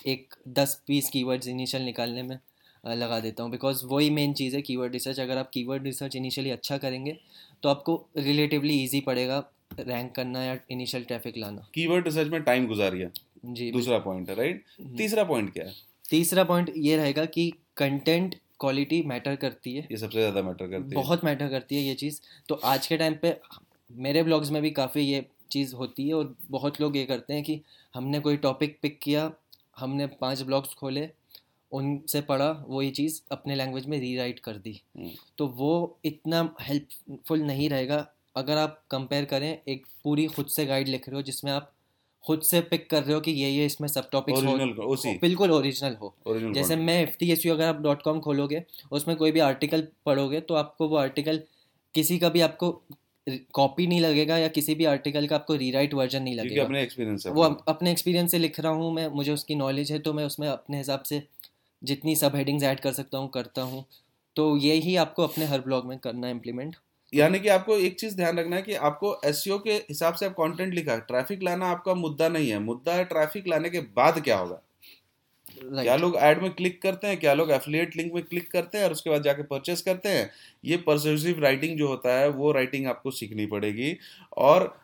एक 0.06 0.34
दस 0.50 0.80
बीस 0.88 1.10
कीवर्ड्स 1.10 1.48
इनिशियल 1.48 1.82
निकालने 1.84 2.22
में 2.22 2.38
लगा 2.84 3.18
देता 3.20 3.42
हूँ। 3.42 3.50
बिकॉज़ 3.50 3.84
वही 3.86 4.10
मेन 4.10 4.32
चीज़ 4.34 4.54
है 4.56 4.62
कीवर्ड 4.62 4.92
रिसर्च 4.92 5.20
अगर 5.20 5.38
आप 5.38 5.50
कीवर्ड 5.54 5.84
रिसर्च 5.84 6.16
इनिशियली 6.16 6.50
अच्छा 6.50 6.78
करेंगे 6.78 7.16
तो 7.62 7.68
आपको 7.68 7.94
रिलेटिवली 8.18 8.74
ईजी 8.82 9.00
पड़ेगा 9.02 9.38
रैंक 9.78 10.14
करना 10.14 10.42
या 10.44 10.56
इनिशियल 10.70 11.04
ट्रैफ़िक 11.04 11.36
लाना। 11.38 11.66
कीवर्ड 11.74 12.04
रिसर्च 12.06 12.28
में 12.28 12.42
टाइम 12.42 12.66
गुजारिए 12.66 13.10
जी 13.46 13.70
दूसरा 13.72 13.98
पॉइंट 13.98 14.28
है 14.30 14.34
राइट 14.36 14.64
हम्म। 14.80 14.96
तीसरा 14.96 15.24
पॉइंट 15.24 15.52
क्या 15.52 15.64
है? 15.64 15.72
तीसरा 16.10 16.44
पॉइंट 16.44 16.72
ये 16.76 16.96
रहेगा 16.96 17.24
कि 17.26 17.52
कंटेंट 17.76 18.34
क्वालिटी 18.60 19.02
मैटर 19.06 19.36
करती 19.36 19.74
है। 19.74 19.82
ये 19.82 19.96
सबसे 19.96 20.18
ज़्यादा 20.18 20.42
मैटर 20.42 20.66
करती 20.66 20.88
है। 20.88 20.94
बहुत 20.94 21.24
मैटर 21.24 21.48
करती 21.48 21.76
है 21.76 21.82
ये 21.82 21.94
चीज़। 21.94 22.20
तो 22.48 22.54
आज 22.64 22.86
के 22.86 22.96
टाइम 22.96 23.14
पे 23.22 23.36
मेरे 23.90 24.22
ब्लॉग्स 24.22 24.50
में 24.50 24.60
भी 24.62 24.70
काफ़ी 24.72 25.02
ये 25.02 25.24
चीज़ 25.50 25.74
होती 25.74 26.06
है 26.08 26.14
और 26.14 26.34
बहुत 26.50 26.80
लोग 26.80 26.96
ये 26.96 27.04
करते 27.06 27.34
हैं 27.34 27.42
कि 27.42 27.60
हमने 27.94 28.20
कोई 28.20 28.36
टॉपिक 28.38 28.78
पिक 28.82 28.98
किया 29.02 29.30
हमने 29.76 30.06
पाँच 30.20 30.42
ब्लॉग्स 30.42 30.74
खोले 30.74 31.08
उनसे 31.72 32.20
पढ़ा 32.20 32.50
वो 32.68 32.82
ये 32.82 32.90
चीज़ 32.90 33.20
अपने 33.32 33.54
लैंग्वेज 33.54 33.86
में 33.86 33.98
रीराइट 34.00 34.38
कर 34.38 34.56
दी। 34.56 34.80
हम्म। 34.96 35.10
तो 35.38 35.46
वो 35.46 35.98
इतना 36.04 36.48
हेल्पफुल 36.60 37.42
नहीं 37.42 37.68
रहेगा। 37.68 38.06
अगर 38.36 38.56
आप 38.56 38.82
कंपेयर 38.90 39.24
करें 39.24 39.48
एक 39.68 39.86
पूरी 40.04 40.26
खुद 40.26 40.46
से 40.46 40.66
गाइड 40.66 40.88
लिख 40.88 41.08
रहे 41.08 41.16
हो 41.16 41.22
जिसमें 41.22 41.52
आप 41.52 41.72
खुद 42.24 42.40
से 42.42 42.60
पिक 42.60 42.88
कर 42.90 43.02
रहे 43.02 43.14
हो 43.14 43.20
कि 43.20 43.30
ये 43.30 43.48
ये 43.50 43.66
इसमें 43.66 43.88
सब 43.88 44.08
टॉपिक्स 44.10 44.38
हो 44.38 44.56
बिल्कुल 45.20 45.50
ओरिजिनल 45.50 45.94
हो। 45.94 46.14
जैसे 46.52 46.76
मैं 46.76 47.00
एफ़ 47.02 47.16
टी 47.18 47.30
एस 47.32 47.46
यू 47.46 47.52
अगर 47.54 47.66
आप 47.66 47.80
डॉट 47.82 48.02
कॉम 48.02 48.20
खोलोगे 48.20 48.62
उसमें 48.92 49.16
कोई 49.16 49.32
भी 49.32 49.40
आर्टिकल 49.40 49.86
पढ़ोगे 50.06 50.40
तो 50.40 50.54
आपको 50.54 50.88
वो 50.88 50.96
आर्टिकल 50.96 51.42
किसी 51.94 52.18
का 52.18 52.28
भी 52.28 52.40
आपको 52.40 52.70
कॉपी 53.54 53.86
नहीं 53.86 54.00
लगेगा 54.00 54.36
या 54.38 54.48
किसी 54.48 54.74
भी 54.74 54.84
आर्टिकल 54.84 55.26
का 55.26 55.36
आपको 55.36 55.54
रीराइट 55.56 55.94
वर्जन 55.94 56.22
नहीं 56.22 56.34
लगेगा। 56.36 56.62
अपने 56.64 56.82
एक्सपीरियंस 56.82 57.26
है 57.26 57.32
वो 57.32 57.42
अपने 57.68 57.90
एक्सपीरियंस 57.90 58.30
से 58.30 58.38
लिख 58.38 58.60
रहा 58.60 58.72
हूँ 58.72 58.92
मैं 58.94 59.06
मुझे 59.10 59.32
उसकी 59.32 59.54
नॉलेज 59.54 59.92
है 59.92 59.98
तो 59.98 60.12
मैं 60.12 60.24
उसमें 60.24 60.48
अपने 60.48 60.78
हिसाब 60.78 61.02
से 61.02 61.22
जितनी 61.82 62.16
सब 62.16 62.36
हेडिंग्स 62.36 62.64
ऐड 62.64 62.80
कर 62.80 62.92
सकता 62.92 63.18
हूँ 63.18 63.28
करता 63.30 63.62
हूँ। 63.62 63.84
तो 64.36 64.56
यही 64.56 64.96
आपको 64.96 65.22
अपने 65.22 65.44
हर 65.44 65.60
ब्लॉग 65.60 65.86
में 65.86 65.98
करना 65.98 66.26
है 66.26 66.32
इम्प्लीमेंट 66.32 66.76
यानी 67.12 67.38
कि 67.40 67.48
आपको 67.48 67.76
एक 67.78 67.98
चीज़ 68.00 68.16
ध्यान 68.16 68.38
रखना 68.38 68.56
है 68.56 68.62
कि 68.62 68.74
आपको 68.84 69.14
एसईओ 69.24 69.58
के 69.58 69.72
हिसाब 69.72 70.14
से 70.14 70.26
आप 70.26 70.32
कंटेंट 70.32 70.74
लिखा 70.74 70.96
ट्रैफ़िक 71.10 71.42
लाना 71.42 71.66
आपका 71.66 71.94
मुद्दा 71.94 72.28
नहीं 72.28 72.50
है। 72.50 72.58
मुद्दा 72.60 72.94
है 72.94 73.04
ट्रैफ़िक 73.04 73.48
लाने 73.48 73.70
के 73.70 73.80
बाद 73.96 74.20
क्या 74.20 74.38
होगा? 74.38 74.60
क्या 75.62 75.96
लोग 75.96 76.16
एड 76.16 76.42
में 76.42 76.50
क्लिक 76.50 76.82
करते 76.82 77.06
हैं? 77.06 77.16
क्या 77.16 77.34
लोग 77.34 77.50
एफिलिएट 77.50 77.96
लिंक 77.96 78.12
में 78.12 78.24
क्लिक 78.24 78.50
करते 78.50 78.78
हैं 78.78 78.84
और 78.84 78.92
उसके 78.92 79.10
बाद 79.10 79.22
जाके 79.22 79.42
परचेस 79.42 79.82
करते 79.82 80.08
हैं? 80.08 80.30
ये 80.64 80.76
परसिव 80.76 81.40
राइटिंग 81.40 81.78
जो 81.78 81.88
होता 81.88 82.18
है, 82.18 82.28
वो 82.28 82.52
राइटिंग 82.52 82.86
आपको 82.86 83.10
सीखनी 83.10 83.46
पड़ेगी। 83.46 83.98
और 84.36 84.80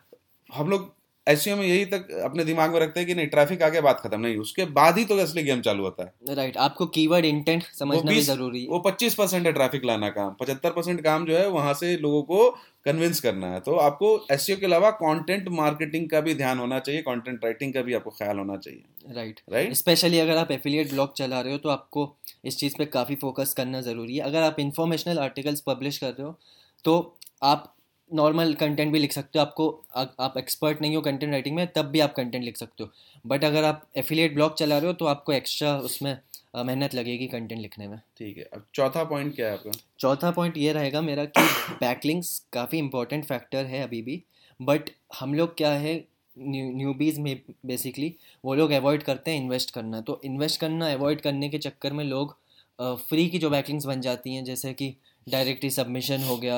हम 0.53 0.69
लोग 0.69 1.02
एसईओ 1.27 1.55
में 1.55 1.63
यही 1.63 1.85
तक 1.87 2.09
अपने 2.23 2.43
दिमाग 2.43 2.73
में 2.73 2.79
रखते 2.79 2.99
हैं 2.99 3.07
कि 3.07 3.13
नहीं 3.15 3.27
ट्रैफ़िक 3.27 3.61
आ 3.63 3.67
गया 3.69 3.81
बात 3.81 3.99
खत्म 3.99 4.19
नहीं 4.21 4.37
उसके 4.37 4.65
बाद 4.73 4.97
ही 4.97 5.05
तो 5.05 5.17
असली 5.17 5.43
गेम 5.43 5.61
चालू 5.61 5.83
होता 5.83 6.03
है। 6.03 6.35
राइट 6.35 6.57
आपको 6.59 6.85
कीवर्ड 6.87 7.25
इंटेंट 7.25 7.63
समझना 7.73 8.11
भी 8.11 8.21
ज़रूरी 8.21 8.61
है। 8.61 8.67
वो 8.69 8.79
पच्चीस 8.81 9.15
परसेंट 9.15 9.45
है 9.45 9.53
ट्रैफ़िक 9.53 9.85
लाना 9.85 10.09
काम 10.11 10.35
पचहत्तर 10.39 10.71
परसेंट 10.71 11.01
काम 11.03 11.25
जो 11.25 11.37
है 11.37 11.47
वहाँ 11.49 11.73
से 11.73 11.95
लोगों 11.97 12.21
को 12.23 12.49
कन्विंस 12.85 13.19
करना 13.21 13.47
है। 13.47 13.59
तो 13.59 13.75
आपको 13.77 14.09
एसईओ 14.31 14.57
के 14.57 14.65
अलावा 14.65 14.89
कंटेंट 14.93 15.47
मार्केटिंग 15.51 16.09
का 16.09 16.21
भी 16.21 16.33
ध्यान 16.35 16.59
होना 16.59 16.79
चाहिए 16.79 17.01
कंटेंट 17.01 17.43
राइटिंग 17.43 17.73
का 17.73 17.81
भी 17.81 17.93
आपको 17.93 18.09
ख्याल 18.11 18.37
होना 18.37 18.57
चाहिए। 18.57 19.13
राइट 19.15 19.39
राइट 19.49 19.73
स्पेशली 19.75 20.19
अगर 20.19 20.37
आप 20.37 20.51
एफिलिएट 20.51 20.89
ब्लॉग 20.89 21.13
चला 21.17 21.41
रहे 21.41 21.53
हो 21.53 21.59
तो 21.59 21.69
आपको 21.69 22.13
इस 22.45 22.57
चीज़ 22.57 22.75
पे 22.77 22.85
काफ़ी 22.93 23.15
फोकस 23.17 23.53
करना 23.57 23.81
ज़रूरी 23.81 24.15
है। 24.15 24.23
अगर 24.23 24.41
आप 24.41 24.59
इन्फॉर्मेशनल 24.59 25.19
आर्टिकल्स 25.19 25.61
पब्लिश 25.67 25.97
कर 25.97 26.09
रहे 26.09 26.23
हो 26.23 26.37
तो 26.85 27.15
आप 27.43 27.73
नॉर्मल 28.13 28.53
कंटेंट 28.53 28.91
भी 28.93 28.99
लिख 28.99 29.11
सकते 29.11 29.39
हो। 29.39 29.45
आपको 29.45 29.83
आ- 29.95 30.05
आप 30.19 30.37
एक्सपर्ट 30.37 30.81
नहीं 30.81 30.95
हो 30.95 31.01
कंटेंट 31.01 31.31
राइटिंग 31.31 31.55
में 31.55 31.67
तब 31.67 31.85
भी 31.85 31.99
आप 31.99 32.13
कंटेंट 32.13 32.43
लिख 32.43 32.57
सकते 32.57 32.83
हो। 32.83 32.89
बट 33.27 33.43
अगर 33.43 33.63
आप 33.63 33.87
एफिलिएट 33.95 34.33
ब्लॉग 34.33 34.55
चला 34.55 34.77
रहे 34.77 34.87
हो 34.87 34.93
तो 34.93 35.05
आपको 35.05 35.33
एक्स्ट्रा 35.33 35.77
उसमें 35.77 36.17
मेहनत 36.55 36.93
लगेगी 36.95 37.27
कंटेंट 37.27 37.61
लिखने 37.61 37.87
में। 37.87 37.97
ठीक 37.97 38.37
है। 38.37 38.43
अब 38.43 38.65
चौथा 38.73 39.03
पॉइंट 39.03 39.35
क्या 39.35 39.47
है 39.47 39.53
आपका? 39.53 39.71
चौथा 39.99 40.31
पॉइंट 40.31 40.57
ये 40.57 40.73
रहेगा 40.73 41.01
मेरा 41.01 41.25
कि 41.25 41.41
बैकलिंक्स 41.73 42.45
काफ़ी 42.53 42.77
इंपॉर्टेंट 42.77 43.25
फैक्टर 43.25 43.65
है 43.65 43.83
अभी 43.83 44.01
भी। 44.01 44.23
बट 44.61 44.89
हम 45.19 45.33
लोग 45.33 45.57
क्या 45.57 45.71
है 45.71 46.05
न्यू 46.39 46.71
न्यूबीज़ 46.71 47.19
में 47.21 47.41
बेसिकली 47.65 48.15
वो 48.45 48.55
लोग 48.55 48.71
अवॉइड 48.71 49.03
करते 49.03 49.31
हैं 49.31 49.41
इन्वेस्ट 49.41 49.71
करना। 49.71 50.01
तो 50.01 50.21
इन्वेस्ट 50.25 50.59
करना 50.61 50.91
अवॉइड 50.93 51.21
करने 51.21 51.49
के 51.49 51.57
चक्कर 51.57 51.93
में 51.93 52.03
लोग 52.05 52.37
फ्री 52.81 53.27
की 53.29 53.39
जो 53.39 53.49
बैकलिंग्स 53.49 53.85
बन 53.85 54.01
जाती 54.01 54.33
हैं 54.33 54.43
जैसे 54.43 54.73
कि 54.73 54.95
डायरेक्टली 55.27 55.69
सबमिशन 55.69 56.23
हो 56.23 56.37
गया 56.37 56.57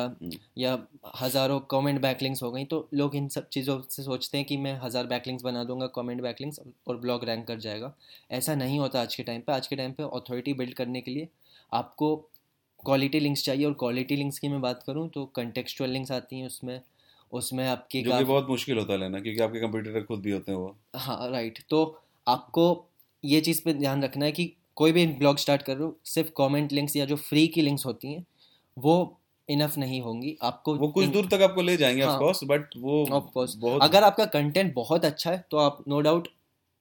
या 0.57 0.77
हज़ारों 1.15 1.59
कमेंट 1.71 2.01
बैकलिंक्स 2.01 2.43
हो 2.43 2.51
गई 2.51 2.65
तो 2.65 2.87
लोग 2.93 3.15
इन 3.15 3.27
सब 3.29 3.49
चीज़ों 3.49 3.79
से 3.89 4.03
सोचते 4.03 4.37
हैं 4.37 4.45
कि 4.47 4.57
मैं 4.57 4.77
हज़ार 4.79 5.07
बैकलिंग्स 5.07 5.43
बना 5.43 5.63
दूँगा 5.63 5.87
कमेंट 5.95 6.21
बैकलिंग्स 6.21 6.59
और 6.87 6.97
ब्लॉग 6.97 7.23
रैंक 7.25 7.45
कर 7.47 7.59
जाएगा। 7.59 7.93
ऐसा 8.31 8.55
नहीं 8.55 8.79
होता 8.79 9.01
आज 9.01 9.15
के 9.15 9.23
टाइम 9.23 9.41
पे। 9.41 9.53
आज 9.53 9.67
के 9.67 9.75
टाइम 9.75 9.91
पे 9.91 10.03
अथॉरिटी 10.05 10.53
बिल्ड 10.53 10.73
करने 10.73 11.01
के 11.01 11.11
लिए 11.11 11.27
आपको 11.71 12.15
क्वालिटी 12.83 13.19
लिंक्स 13.19 13.43
चाहिए 13.43 13.65
और 13.65 13.73
क्वालिटी 13.79 14.15
लिंक्स 14.15 14.39
की 14.39 14.49
मैं 14.49 14.61
बात 14.61 14.83
करूँ 14.87 15.07
तो 15.09 15.25
कंटेक्चुअल 15.35 15.89
लिंक्स 15.89 16.11
आती 16.11 16.39
हैं 16.39 16.47
उसमें। 16.47 16.79
उसमें 17.31 17.65
आपकी 17.67 18.01
जो 18.01 18.17
कि 18.17 18.23
बहुत 18.23 18.49
मुश्किल 18.49 18.77
होता 18.77 18.93
है 18.93 18.99
लेना 18.99 19.19
क्योंकि 19.19 19.41
आपके 19.41 19.59
कंप्यूटर 19.59 20.03
खुद 20.03 20.19
भी 20.19 20.31
होते 20.31 20.51
हैं 20.51 20.57
वो। 20.59 20.75
हाँ 20.95 21.29
राइट 21.31 21.59
तो 21.69 21.79
आपको 22.27 22.65
ये 23.23 23.41
चीज़ 23.41 23.61
पे 23.63 23.73
ध्यान 23.73 24.03
रखना 24.03 24.25
है 24.25 24.31
कि 24.31 24.51
कोई 24.75 24.91
भी 24.91 25.05
ब्लॉग 25.09 25.37
स्टार्ट 25.37 25.61
कर 25.61 25.75
रहे 25.75 25.83
हो 25.83 25.97
सिर्फ़ 26.05 26.29
कमेंट 26.37 26.73
लिंक्स 26.73 26.95
या 26.95 27.05
जो 27.05 27.15
फ्री 27.17 27.47
की 27.47 27.61
लिंक्स 27.61 27.85
होती 27.85 28.13
हैं 28.13 28.25
वो 28.77 29.17
इनफ 29.49 29.77
नहीं 29.77 30.01
होंगी 30.01 30.37
आपको 30.41 30.75
वो 30.75 30.87
कुछ 30.87 31.03
इन- 31.03 31.13
दूर 31.13 31.25
तक 31.25 31.41
आपको 31.41 31.61
ले 31.61 31.77
जाएँगे। 31.77 32.03
ऑफ़ 32.03 32.19
कोर्स 32.19 32.39
बट 32.43 32.61
वो 32.77 33.05
Of 33.05 33.37
course. 33.37 33.55
बहुत 33.55 33.81
अगर 33.81 34.03
आपका 34.03 34.25
कंटेंट 34.25 34.73
बहुत 34.73 35.05
अच्छा 35.05 35.31
है 35.31 35.45
तो 35.51 35.57
आप 35.57 35.83
नो 35.87 36.01
डाउट 36.01 36.27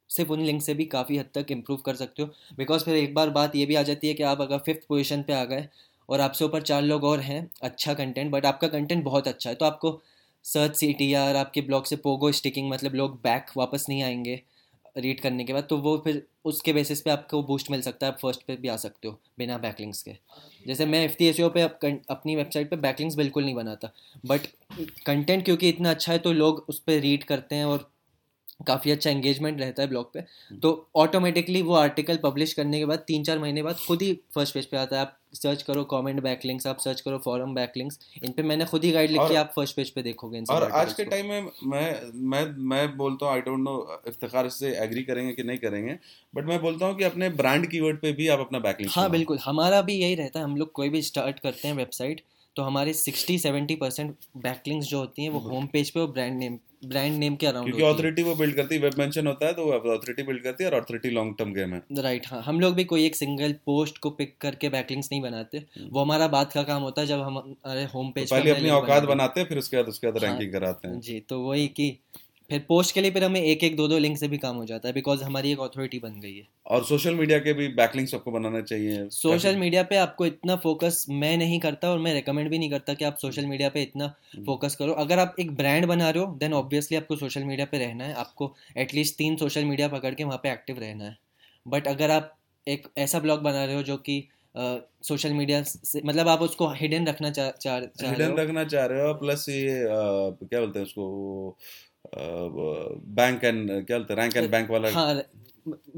सिर्फ़ 0.09 0.33
उन 0.33 0.41
लिंक 0.41 0.63
से 0.63 0.75
भी 0.75 0.85
काफ़ी 0.85 1.19
हद 1.19 1.27
तक 1.35 1.47
इम्प्रूव 1.51 1.79
कर 1.79 1.95
सकते 1.95 2.23
हो 2.23 2.29
बिकॉज़ 2.57 2.85
फिर 2.85 2.95
एक 2.95 3.15
बार 3.15 3.31
बात 3.31 3.57
ये 3.57 3.67
भी 3.67 3.75
आ 3.75 3.83
जाती 3.83 4.09
है 4.09 4.15
कि 4.15 4.23
आप 4.23 4.41
अगर 4.41 4.59
फिफ्थ 4.59 4.87
पोजिशन 4.89 5.23
पे 5.23 5.33
आ 5.33 5.45
गए 5.45 5.69
और 6.09 6.21
आपसे 6.21 6.45
ऊपर 6.45 6.63
चार 6.63 6.83
लोग 6.83 7.05
और 7.05 7.21
हैं 7.21 7.51
अच्छा 7.63 7.95
कंटेंट 7.95 8.31
बट 8.31 8.47
आपका 8.47 8.69
कंटेंट 8.69 9.05
बहुत 9.05 9.29
अच्छा 9.29 9.51
है 9.51 9.57
तो 9.57 9.65
आपको 9.65 10.01
सर्च 10.45 10.77
सी 10.77 10.93
टी 10.93 11.15
आर 11.15 11.37
आपके 11.37 11.61
ब्लॉग 11.61 11.85
से 11.85 11.97
पोगो 11.97 12.33
स्टिकिंग 12.33 12.71
मतलब 12.71 12.95
लोग 12.95 13.15
बैक 13.23 13.47
वापस 13.57 13.87
नहीं 13.89 14.03
आएँगे 14.03 14.43
रीड 14.97 15.21
करने 15.21 15.45
के 15.45 15.53
बाद 15.53 15.67
तो 15.71 15.77
वो 15.79 15.97
फिर 16.05 16.23
उसके 16.45 16.73
बेसिस 16.73 17.01
पे 17.01 17.11
आपको 17.11 17.43
बूस्ट 17.43 17.71
मिल 17.71 17.81
सकता 17.83 18.07
है। 18.07 18.13
आप 18.13 18.19
फ़र्स्ट 18.19 18.43
पे 18.47 18.57
भी 18.57 18.69
आ 18.69 18.77
सकते 18.77 19.09
हो, 19.09 19.19
बिना 19.39 19.57
बैकलिंग्स 19.59 20.03
के। 20.03 20.17
जैसे 20.67 20.87
मैं 20.87 21.05
एफ़ 21.05 21.17
टी 21.19 21.27
एस 21.27 21.37
पे 21.55 21.63
अपनी 21.63 22.37
वेबसाइट 22.37 22.71
पे 22.71 22.77
बैकलिंग्स 22.77 23.17
बिल्कुल 23.17 23.45
नहीं 23.45 23.55
बनाता। 23.55 23.91
बट 24.27 24.47
कंटेंट 25.07 25.45
क्योंकि 25.45 25.69
इतना 25.69 25.91
अच्छा 25.91 26.13
है 26.13 26.19
तो 26.19 26.33
लोग 26.33 26.65
उस 26.69 26.79
पर 26.79 27.01
रीड 27.01 27.25
करते 27.25 27.55
हैं 27.55 27.65
और 27.65 27.91
काफ़ी 28.61 28.91
अच्छा 28.91 29.11
एंगेजमेंट 29.11 29.61
रहता 29.61 29.83
है 29.83 29.89
ब्लॉग 29.89 30.13
पे। 30.13 30.19
हम्म। 30.19 30.59
तो 30.61 30.89
ऑटोमेटिकली 30.97 31.63
वो 31.63 31.75
आर्टिकल 31.75 32.17
पब्लिश 32.17 32.53
करने 32.53 32.79
के 32.79 32.85
बाद 32.85 32.99
तीन 32.99 33.25
चार 33.25 33.39
महीने 33.39 33.63
बाद 33.63 33.77
खुद 33.87 34.03
ही 34.03 34.13
फ़र्स्ट 34.35 34.55
पेज 34.55 34.67
पे 34.67 34.77
आता 34.77 34.97
है। 34.97 35.03
आप 35.03 35.17
सर्च 35.35 35.63
करो 35.63 35.83
कमेंट 35.85 36.21
बैकलिंक्स 36.23 36.67
आप 36.67 36.79
सर्च 36.79 37.01
करो 37.01 37.19
फॉरम 37.19 37.55
बैकलिंक्स 37.55 37.99
इन 38.25 38.33
पे 38.33 38.43
मैंने 38.43 38.65
खुद 38.65 38.85
ही 38.85 38.91
गाइड 38.91 39.11
लिखी 39.11 39.35
आप 39.35 39.53
फ़र्स्ट 39.57 39.77
पेज 39.77 39.91
पे 39.91 40.03
देखोगे 40.03 40.39
इन 40.39 40.45
और 40.51 40.71
आज 40.73 40.93
के 40.93 41.05
टाइम 41.05 41.29
में 41.29 41.49
मैं 41.65 42.13
मैं 42.15 42.45
मैं 42.69 42.97
बोलता 42.97 43.27
हूँ 43.27 43.33
आई 43.35 43.41
डोंट 43.41 43.61
नो 43.61 44.03
इफ्तार 44.09 44.49
से 44.49 44.71
एग्री 44.85 45.03
करेंगे 45.03 45.33
कि 45.33 45.43
नहीं 45.43 45.59
करेंगे 45.59 45.99
बट 46.35 46.45
मैं 46.45 46.61
बोलता 46.61 46.87
हूँ 46.87 46.97
कि 46.99 47.05
अपने 47.05 47.29
ब्रांड 47.41 47.67
कीवर्ड 47.67 48.01
पे 48.01 48.13
भी 48.13 48.29
आप 48.29 48.41
अपना 48.41 48.59
बैकलिंक 48.59 48.93
हाँ 48.95 49.09
बिल्कुल। 49.11 49.39
हमारा 49.45 49.81
भी 49.83 49.95
यही 49.95 50.15
रहता 50.15 50.39
है। 50.39 50.45
हम 50.45 50.57
लोग 50.57 50.73
कोई 50.73 50.89
भी 50.89 51.03
स्टार्ट 51.03 51.41
करते 51.41 51.69
हैं 51.69 51.75
वेबसाइट 51.75 52.21
तो 52.57 52.63
हमारे 52.63 52.93
सिक्सटी 52.93 53.39
सेवेंटी 53.39 53.75
परसेंट 53.77 54.15
बैकलिंग्स 54.37 54.87
जो 54.87 54.99
होती 54.99 55.23
हैं 55.23 55.31
वो 55.31 55.39
होम 55.41 55.67
पेज 55.67 55.91
पे 55.91 56.01
और 56.01 56.11
ब्रांड 56.11 56.39
नेम 56.39 56.59
ब्रांड 56.87 57.17
नेम 57.19 57.37
के 57.37 57.47
अराउंड 57.47 57.67
क्योंकि 57.67 57.83
ऑथोरिटी 57.83 58.23
वो 58.23 58.35
बिल्ड 58.35 58.57
करती 58.57 58.75
है 58.75 58.81
वेब 58.81 58.95
मेंशन 58.99 59.27
होता 59.27 59.47
है 59.47 59.53
तो 59.53 59.71
ऑथोरिटी 59.73 60.23
बिल्ड 60.23 60.43
करती 60.43 60.65
है 60.65 60.71
और 60.71 60.77
ऑथोरिटी 60.77 61.11
लॉन्ग 61.11 61.35
टर्म 61.39 61.53
गेम 61.53 61.75
है। 61.75 61.83
राइट 61.99 62.27
हाँ। 62.27 62.43
हम 62.43 62.61
लोग 62.61 62.75
भी 62.75 62.85
कोई 62.85 63.05
एक 63.07 63.17
सिंगल 63.17 63.53
पोस्ट 63.67 63.99
को 63.99 64.11
पिक 64.11 64.37
करके 64.41 64.69
बैकलिंग्स 64.69 65.09
नहीं 65.13 65.21
बनाते। 65.23 65.59
हम्म। 65.59 65.89
वो 65.93 66.01
हमारा 66.01 66.29
बात 66.29 66.53
का 66.53 66.63
काम 66.63 66.83
होता 66.83 67.01
है 67.01 67.07
जब 67.07 67.21
हम 67.21 67.39
हमारे 67.39 67.85
होम 67.95 68.11
पेज 68.11 68.29
तो 68.31 68.37
पहले 68.37 68.51
अपनी 68.51 68.71
औकात 68.71 69.03
बनाते 69.05 69.41
हैं। 69.41 69.49
फिर 69.49 69.59
उसके 69.59 69.77
बाद 69.77 69.89
उसके 69.89 70.07
बाद 70.07 70.23
रैंकिंग 70.25 70.53
हाँ, 70.53 70.61
कराते 70.61 70.89
हैं। 70.89 71.01
जी 71.01 71.19
तो 71.21 71.41
वही 71.41 71.67
की 71.71 71.89
फिर 72.51 72.65
पोस्ट 72.69 72.95
के 72.95 73.01
लिए 73.01 73.11
फिर 73.11 73.25
हमें 73.25 73.41
एक 73.41 73.65
एक 73.65 73.77
दो 73.77 73.89
दो 73.89 73.99
लिंक 73.99 74.19
से 74.19 74.29
भी 74.29 74.39
काम 74.39 74.57
हो 74.57 74.65
जाता 74.65 74.89
है 74.89 74.95
बिकॉज़ 74.95 75.23
हमारी 75.25 75.53
एक 75.53 75.61
अथॉरिटी 75.61 75.99
बन 75.99 76.21
गई 76.21 76.35
है। 76.37 76.47
और 76.67 76.85
सोशल 76.85 77.15
मीडिया 77.15 77.39
के 77.39 77.53
भी 77.53 77.69
बैकलिंक्स 77.69 78.15
आपको 78.15 78.31
बनाना 78.31 78.61
चाहिए। 78.61 79.09
सोशल 79.09 79.57
मीडिया 79.57 79.83
पे 79.83 79.97
आपको 79.97 80.27
इतना 80.27 80.57
फोकस 80.57 81.07
मैं 81.09 81.37
नहीं 81.37 81.61
करता 81.61 81.91
और 81.91 81.99
मैं 81.99 82.15
रिकमेंड 82.15 82.51
भी 82.51 82.59
नहीं 82.59 82.71
करता 82.71 82.95
कि 82.95 83.05
आप 83.05 83.17
सोशल 83.17 83.47
मीडिया 83.47 83.69
पे 83.69 83.83
इतना 83.83 84.09
फोकस 84.47 84.77
हम्म। 84.81 84.87
करो। 84.87 85.03
अगर 85.03 85.19
आप 85.19 85.37
एक 85.41 85.55
ब्रांड 85.55 85.87
बना 85.87 86.11
रहे 86.11 86.25
हो 86.25 86.35
देन 86.35 86.53
ऑब्वियसली 86.53 86.97
आपको 86.97 87.17
सोशल 87.17 87.45
मीडिया 87.45 87.67
पे 87.67 87.79
रहना 87.79 88.05
है। 88.05 88.15
आपको 88.15 88.55
एटलीस्ट 88.77 89.17
तीन 89.17 89.37
सोशल 89.37 89.65
मीडिया 89.65 89.89
पकड़ 89.89 90.15
के 90.15 90.25
वहाँ 90.25 90.41
पे 90.43 90.53
एक्टिव 90.53 90.79
रहना 90.79 91.05
है। 91.05 91.17
बट 91.69 91.89
अगर 91.89 92.11
आप 92.11 92.37
एक 92.69 92.89
ऐसा 92.99 93.19
ब्लॉग 93.21 93.41
बना 93.41 93.65
रहे 93.65 93.75
हो 93.75 93.83
जो 93.83 93.97
कि 93.97 94.29
सोशल 94.57 95.29
uh, 95.29 95.35
मीडिया 95.35 95.63
से 95.63 96.01
मतलब 96.05 96.29
आप 96.29 96.43
उसको 96.43 96.69
हिडन 96.69 97.07
रखना 97.07 97.31
चाह 97.31 97.51
चाह 97.51 97.79
हिडन 97.79 98.35
रखना 98.35 98.65
चाह 98.65 98.85
रहे 98.87 99.03
हो 99.03 99.15
प्लस 99.15 99.49
ये 99.49 99.83
uh, 99.85 100.49
क्या 100.49 100.61
बोलते 100.61 100.79
हैं 100.79 100.87
उसको 100.87 101.57
बैंक 102.05 103.45
एंड 103.45 103.87
क्या 103.87 103.99
बोलते 103.99 104.15
रैंक 104.15 104.37
एंड 104.37 104.51
बैंक 104.51 104.71
वाला 104.71 104.91
हाँ 104.91 105.15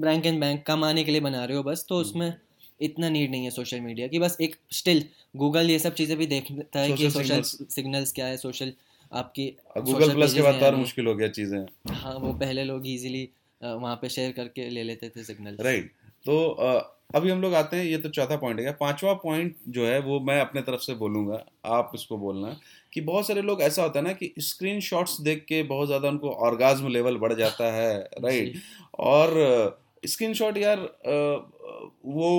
रैंक 0.01 0.27
एंड 0.27 0.41
बैंक 0.41 0.65
कमाने 0.67 1.05
के 1.05 1.13
लिए 1.13 1.21
बना 1.21 1.45
रहे 1.45 1.57
हो 1.57 1.63
बस 1.63 1.85
तो 1.89 1.95
हम्म। 1.95 2.09
उसमें 2.09 2.35
इतना 2.81 3.09
नीड 3.09 3.31
नहीं 3.31 3.45
है 3.45 3.51
सोशल 3.51 3.81
मीडिया 3.81 4.07
की 4.07 4.19
बस 4.19 4.37
एक 4.41 4.57
स्टिल 4.73 5.05
गूगल 5.37 5.71
ये 5.71 5.79
सब 5.79 5.95
चीज़ें 5.95 6.17
भी 6.19 6.27
देखता 6.27 6.81
है 6.81 6.93
कि 6.93 7.11
सोशल 7.11 7.43
सिग्नल्स 7.43 8.13
क्या 8.13 8.27
है 8.27 8.37
सोशल 8.37 8.73
आपकी 9.13 9.47
गूगल 9.79 10.15
प्लस 10.15 10.35
के 10.35 10.43
बाद 10.43 10.61
तो 10.61 10.67
और 10.67 10.75
मुश्किल 10.77 11.07
हो 11.07 11.15
गया 11.15 11.29
चीज़ें। 11.29 11.95
हाँ 11.95 12.15
वो 12.15 12.33
पहले 12.35 12.65
लोग 12.65 12.87
इजीली 12.87 13.29
वहाँ 13.61 13.95
पे 13.97 14.09
शेयर 14.09 14.33
करके 14.33 14.69
ले 14.71 14.83
लेते 14.83 15.09
थे 15.09 15.25
सिग्नल 15.25 15.57
राइट 15.61 15.93
तो 16.25 16.39
अभी 17.15 17.31
हम 17.31 17.41
लोग 17.43 17.55
आते 17.55 17.77
हैं 17.77 17.85
ये 17.85 17.99
तो 17.99 18.09
चौथा 18.09 18.37
पॉइंट 18.37 18.61
है। 18.61 18.73
पांचवा 18.73 19.13
पॉइंट 19.15 19.55
जो 19.69 19.87
है 19.87 19.99
वो 20.01 20.19
मैं 20.21 20.41
अपने 20.41 20.63
तरफ़ 20.63 20.81
से 20.81 20.95
बोलूँगा 20.95 21.45
आप 21.75 21.93
इसको 21.95 22.17
बोलना। 22.19 22.49
कि 22.97 23.01
बहुत 23.01 23.27
सारे 23.27 23.43
लोग 23.43 23.63
ऐसा 23.63 23.83
होता 23.83 23.99
है 23.99 24.05
ना 24.05 24.13
कि 24.13 24.33
स्क्रीन 24.39 24.81
शॉट्स 24.81 25.21
देख 25.21 25.45
के 25.49 25.63
बहुत 25.63 25.87
ज़्यादा 25.87 26.09
उनको 26.09 26.31
ऑर्गाज्म 26.47 26.89
लेवल 26.89 27.17
बढ़ 27.17 27.33
जाता 27.33 27.73
है 27.73 27.99
राइट 28.25 28.55
और 28.99 29.35
स्क्रीन 30.07 30.35
शॉट 30.35 30.57
यार 30.57 30.89
वो 32.07 32.31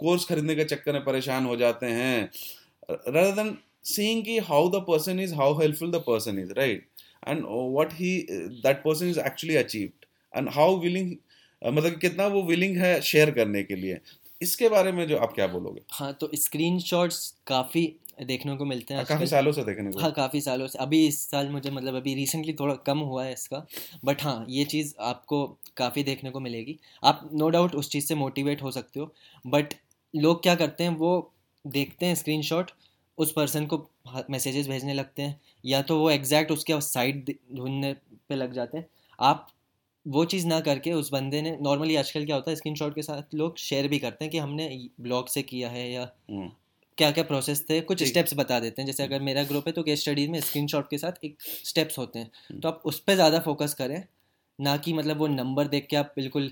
कोर्स 0.00 0.24
खरीदने 0.24 0.54
के 0.54 0.64
चक्कर 0.64 0.92
में 0.92 1.04
परेशान 1.04 1.46
हो 1.46 1.56
जाते 1.56 1.86
हैं। 1.86 2.30
Rather 3.08 3.34
than 3.34 3.50
seeing 3.84 4.24
कि 4.24 4.38
how 4.40 4.62
the 4.68 4.80
person 4.80 5.22
is 5.26 5.32
how 5.32 5.48
helpful 5.54 5.90
the 5.90 6.00
person 6.00 6.38
is 6.38 6.52
right? 6.56 6.82
And 7.22 7.44
what 7.76 7.92
he 7.92 8.12
that 8.62 8.82
person 8.84 9.08
is 9.08 9.18
actually 9.18 9.56
achieved. 9.56 10.06
And 10.34 10.48
how 10.48 10.68
willing 10.84 11.16
मतलब 11.62 11.98
कितना 11.98 12.26
वो 12.26 12.42
विलिंग 12.42 12.76
है 12.76 13.00
शेयर 13.02 13.30
करने 13.30 13.62
के 13.62 13.76
लिए। 13.76 14.00
इसके 14.42 14.68
बारे 14.68 14.92
में 14.92 15.06
जो 15.08 15.18
आप 15.18 15.32
क्या 15.32 15.46
बोलोगे? 15.46 15.80
हाँ 15.90 16.12
तो 16.20 16.30
स्क्रीन 16.34 16.78
शॉट्स 16.78 17.34
काफ़ी 17.46 17.84
देखने 18.22 18.56
को 18.56 18.64
मिलते 18.64 18.94
हैं 18.94 19.04
काफ़ी 19.04 19.26
सालों 19.26 19.52
से 19.52 19.64
देखने 19.64 19.92
को। 19.92 20.00
हाँ 20.00 20.12
काफ़ी 20.12 20.40
सालों 20.40 20.66
से। 20.66 20.78
अभी 20.78 21.06
इस 21.06 21.30
साल 21.30 21.48
मुझे 21.48 21.70
मतलब 21.70 21.94
अभी 21.94 22.14
रिसेंटली 22.14 22.52
थोड़ा 22.52 22.74
कम 22.74 22.98
हुआ 22.98 23.24
है 23.24 23.32
इसका। 23.32 23.66
बट 24.04 24.22
हाँ 24.22 24.46
ये 24.48 24.64
चीज़ 24.64 24.94
आपको 25.00 25.58
काफ़ी 25.76 26.02
देखने 26.02 26.30
को 26.30 26.40
मिलेगी। 26.40 26.78
आप 27.04 27.30
नो 27.32 27.44
no 27.46 27.52
डाउट 27.52 27.74
उस 27.74 27.90
चीज़ 27.90 28.06
से 28.06 28.14
मोटिवेट 28.14 28.62
हो 28.62 28.70
सकते 28.70 29.00
हो। 29.00 29.14
बट 29.46 29.74
लोग 30.16 30.42
क्या 30.42 30.54
करते 30.54 30.84
हैं 30.84 30.90
वो 30.90 31.32
देखते 31.66 32.06
हैं 32.06 32.14
स्क्रीन 32.14 32.64
उस 33.18 33.32
पर्सन 33.32 33.66
को 33.66 33.90
मैसेजेस 34.30 34.68
भेजने 34.68 34.94
लगते 34.94 35.22
हैं। 35.22 35.40
या 35.64 35.82
तो 35.82 35.98
वो 35.98 36.10
एग्जैक्ट 36.10 36.50
उसके 36.50 36.80
साइड 36.80 37.34
ढूँढने 37.54 37.92
पे 38.28 38.34
लग 38.34 38.52
जाते 38.52 38.78
हैं। 38.78 38.86
आप 39.20 39.48
वो 40.08 40.24
चीज़ 40.24 40.46
ना 40.46 40.60
करके 40.60 40.92
उस 40.92 41.12
बंदे 41.12 41.42
ने 41.42 41.58
नॉर्मली 41.60 41.96
आजकल 41.96 42.26
क्या 42.26 42.36
होता 42.36 42.50
है 42.50 42.56
स्क्रीन 42.56 42.74
के 42.82 43.02
साथ 43.02 43.34
लोग 43.34 43.58
शेयर 43.58 43.88
भी 43.88 43.98
करते 43.98 44.24
हैं 44.24 44.32
कि 44.32 44.38
हमने 44.38 44.88
ब्लॉग 45.00 45.28
से 45.28 45.42
किया 45.42 45.68
है 45.68 45.92
या 45.92 46.10
हम्म। 46.30 46.50
क्या 46.98 47.10
क्या 47.10 47.24
प्रोसेस 47.24 47.64
थे 47.70 47.80
कुछ 47.82 48.02
स्टेप्स 48.02 48.34
बता 48.34 48.58
देते 48.60 48.82
हैं। 48.82 48.86
जैसे 48.86 49.02
अगर 49.02 49.20
मेरा 49.22 49.42
ग्रुप 49.44 49.66
है 49.66 49.72
तो 49.72 49.82
केस 49.82 50.00
स्टडीज़ 50.00 50.30
में 50.30 50.40
स्क्रीन 50.40 50.66
के 50.90 50.98
साथ 50.98 51.24
एक 51.24 51.36
स्टेप्स 51.42 51.98
होते 51.98 52.18
हैं। 52.18 52.30
हम्म। 52.50 52.60
तो 52.60 52.68
आप 52.68 52.82
उस 52.84 53.00
पर 53.00 53.14
ज़्यादा 53.14 53.40
फोकस 53.40 53.74
करें 53.74 54.02
ना 54.58 54.76
कि 54.76 54.92
मतलब 54.92 55.18
वो 55.18 55.26
नंबर 55.28 55.68
देख 55.68 55.86
के 55.90 55.96
आप 55.96 56.12
बिल्कुल 56.16 56.50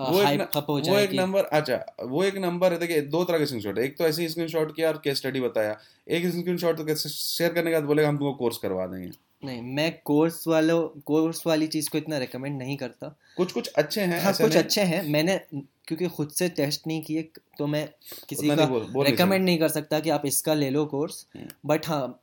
वो 0.00 0.22
एक, 0.22 0.40
हो 0.56 0.72
वो 0.80 0.96
एक 0.98 1.12
नंबर 1.12 1.44
अच्छा 1.52 1.76
वो 2.04 2.22
एक 2.24 2.36
नंबर 2.36 2.72
है 2.72 2.78
देखिए 2.78 3.00
दो 3.02 3.22
तरह 3.24 3.38
के 3.38 3.46
स्क्रीनशॉट 3.46 3.78
एक 3.78 3.96
तो 3.98 4.04
ऐसे 4.04 4.22
ही 4.22 4.28
स्क्रीनशॉट 4.28 4.74
किया 4.76 4.88
और 4.88 4.96
केस 5.04 5.18
स्टडी 5.18 5.40
बताया। 5.40 5.78
एक 6.08 6.26
स्क्रीनशॉट 6.26 6.78
तो 6.78 6.96
शेयर 6.96 7.52
करने 7.52 7.70
के 7.70 7.76
बाद 7.76 7.84
बोलेगा 7.84 8.08
हम 8.08 8.18
तुमको 8.18 8.34
कोर्स 8.34 8.58
करवा 8.58 8.86
देंगे। 8.86 9.10
नहीं 9.46 9.62
मैं 9.76 9.90
कोर्स 10.04 10.46
वालों 10.48 10.80
कोर्स 11.06 11.46
वाली 11.46 11.66
चीज़ 11.66 11.88
को 11.90 11.98
इतना 11.98 12.18
रिकमेंड 12.18 12.58
नहीं 12.58 12.76
करता। 12.76 13.14
कुछ 13.36 13.52
कुछ 13.52 13.68
अच्छे 13.76 14.00
हैं 14.00 14.20
हाँ 14.20 14.32
कुछ 14.32 14.56
अच्छे 14.56 14.80
हैं 14.82 15.02
मैंने 15.12 15.38
क्योंकि 15.86 16.06
खुद 16.08 16.30
से 16.30 16.48
टेस्ट 16.48 16.86
नहीं 16.86 17.02
किए 17.02 17.22
तो 17.58 17.66
मैं 17.66 17.88
किसी 18.28 18.48
का 18.48 18.68
रिकमेंड 19.02 19.44
नहीं 19.44 19.58
कर 19.58 19.68
सकता 19.68 20.00
कि 20.00 20.10
आप 20.10 20.22
इसका 20.26 20.54
ले 20.54 20.70
लो 20.70 20.84
कोर्स 20.86 21.26
बट 21.66 21.86
हाँ 21.88 22.22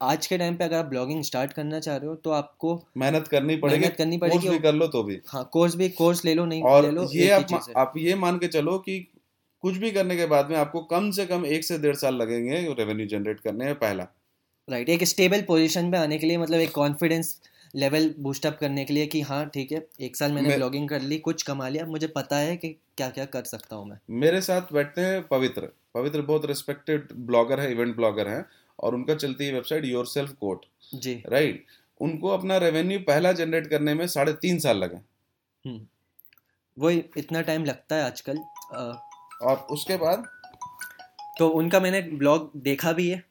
आज 0.00 0.26
के 0.26 0.38
टाइम 0.38 0.56
पे 0.56 0.64
अगर 0.64 0.76
आप 0.76 0.84
ब्लॉगिंग 0.84 1.22
स्टार्ट 1.22 1.52
करना 1.52 1.80
चाह 1.80 1.96
रहे 1.96 2.08
हो 2.08 2.14
तो 2.14 2.30
आपको 2.30 2.74
मेहनत 2.96 3.28
करनी 3.28 3.56
पड़ेगी 3.56 3.80
मेहनत 3.80 3.96
करनी 3.96 4.18
पड़ेगी 4.18 4.38
कोर्स 4.38 4.52
भी 4.52 4.58
कर 4.58 4.74
लो 4.74 4.86
तो 4.86 5.02
भी। 5.02 5.20
हाँ 5.26 5.48
कोर्स 5.52 5.74
भी 5.76 5.88
कोर्स 5.88 6.24
ले 6.24 6.34
लो 6.34 6.44
नहीं 6.44 6.62
और 6.62 6.82
ले 6.82 6.90
लो 6.90 7.08
ये 7.12 7.30
आप, 7.30 7.72
आप 7.76 7.92
ये 7.96 8.14
मान 8.14 8.38
के 8.38 8.48
चलो 8.48 8.78
कि 8.78 8.98
कुछ 9.62 9.76
भी 9.76 9.90
करने 9.90 10.16
के 10.16 10.26
बाद 10.26 10.50
में 10.50 10.56
आपको 10.56 10.80
कम 10.82 11.10
से 11.10 11.26
कम 11.26 11.46
एक 11.46 11.64
से 11.64 11.78
डेढ़ 11.78 11.96
साल 11.96 12.14
लगेंगे 12.14 12.60
रेवेन्यू 12.78 13.06
जनरेट 13.06 13.40
करने 13.40 13.64
में 13.64 13.74
पहला। 13.74 14.06
राइट 14.68 14.88
एक 14.88 15.04
स्टेबल 15.04 15.42
पोजीशन 15.42 15.90
पे 15.90 15.96
आने 15.96 16.18
के 16.18 16.26
लिए 16.26 16.38
मतलब 16.38 16.60
एक 16.60 16.72
कॉन्फिडेंस 16.72 17.40
लेवल 17.74 18.14
बूस्टअप 18.18 18.56
करने 18.60 18.84
के 18.84 18.94
लिए 18.94 19.06
कि 19.06 19.20
हाँ 19.20 19.44
ठीक 19.54 19.72
है 19.72 19.86
एक 20.00 20.16
साल 20.16 20.32
मैंने 20.32 20.56
ब्लॉगिंग 20.56 20.88
कर 20.88 21.00
ली 21.00 21.18
कुछ 21.18 21.42
कमा 21.42 21.68
लिया 21.68 21.86
मुझे 21.86 22.06
पता 22.06 22.36
है 22.36 22.56
कि 22.56 22.68
क्या 22.96 23.08
क्या 23.10 23.24
कर 23.24 23.44
सकता 23.44 23.76
हूँ 23.76 23.88
मैं। 23.88 23.98
मेरे 24.20 24.40
साथ 24.40 24.72
बैठते 24.72 25.00
हैं 25.00 25.22
पवित्र। 25.28 25.68
पवित्र 25.94 26.22
बहुत 26.22 26.44
रिस्पेक्टेड 26.46 27.08
ब्लॉगर 27.26 27.60
है 27.60 27.70
इवेंट 27.72 27.94
ब्लॉगर 27.96 28.28
है 28.28 28.44
और 28.78 28.94
उनका 28.94 29.14
चलती 29.14 29.46
है 29.46 29.52
वेबसाइट 29.52 29.84
योर 29.84 30.06
सेल्फ 30.06 30.32
कोट 30.32 30.64
जी। 30.94 31.22
राइट 31.26 31.64
उनको 32.00 32.28
अपना 32.28 32.56
रेवेन्यू 32.56 32.98
पहला 32.98 33.32
जनरेट 33.32 33.66
करने 33.66 33.94
में 33.94 34.06
साढ़े 34.06 34.32
तीन 34.32 34.58
साल 34.58 34.76
लगे। 34.76 34.96
हम्म। 35.64 35.80
वो 36.76 36.90
इतना 36.90 37.40
टाइम 37.42 37.64
लगता 37.64 37.96
है 37.96 38.02
आजकल 38.02 38.38
और 39.42 39.66
उसके 39.70 39.96
बाद? 39.96 40.24
तो 41.38 41.48
उनका 41.48 41.80
मैंने 41.80 42.00
ब्लॉग 42.12 42.50
देखा 42.56 42.92
भी 42.92 43.08
है 43.08 43.24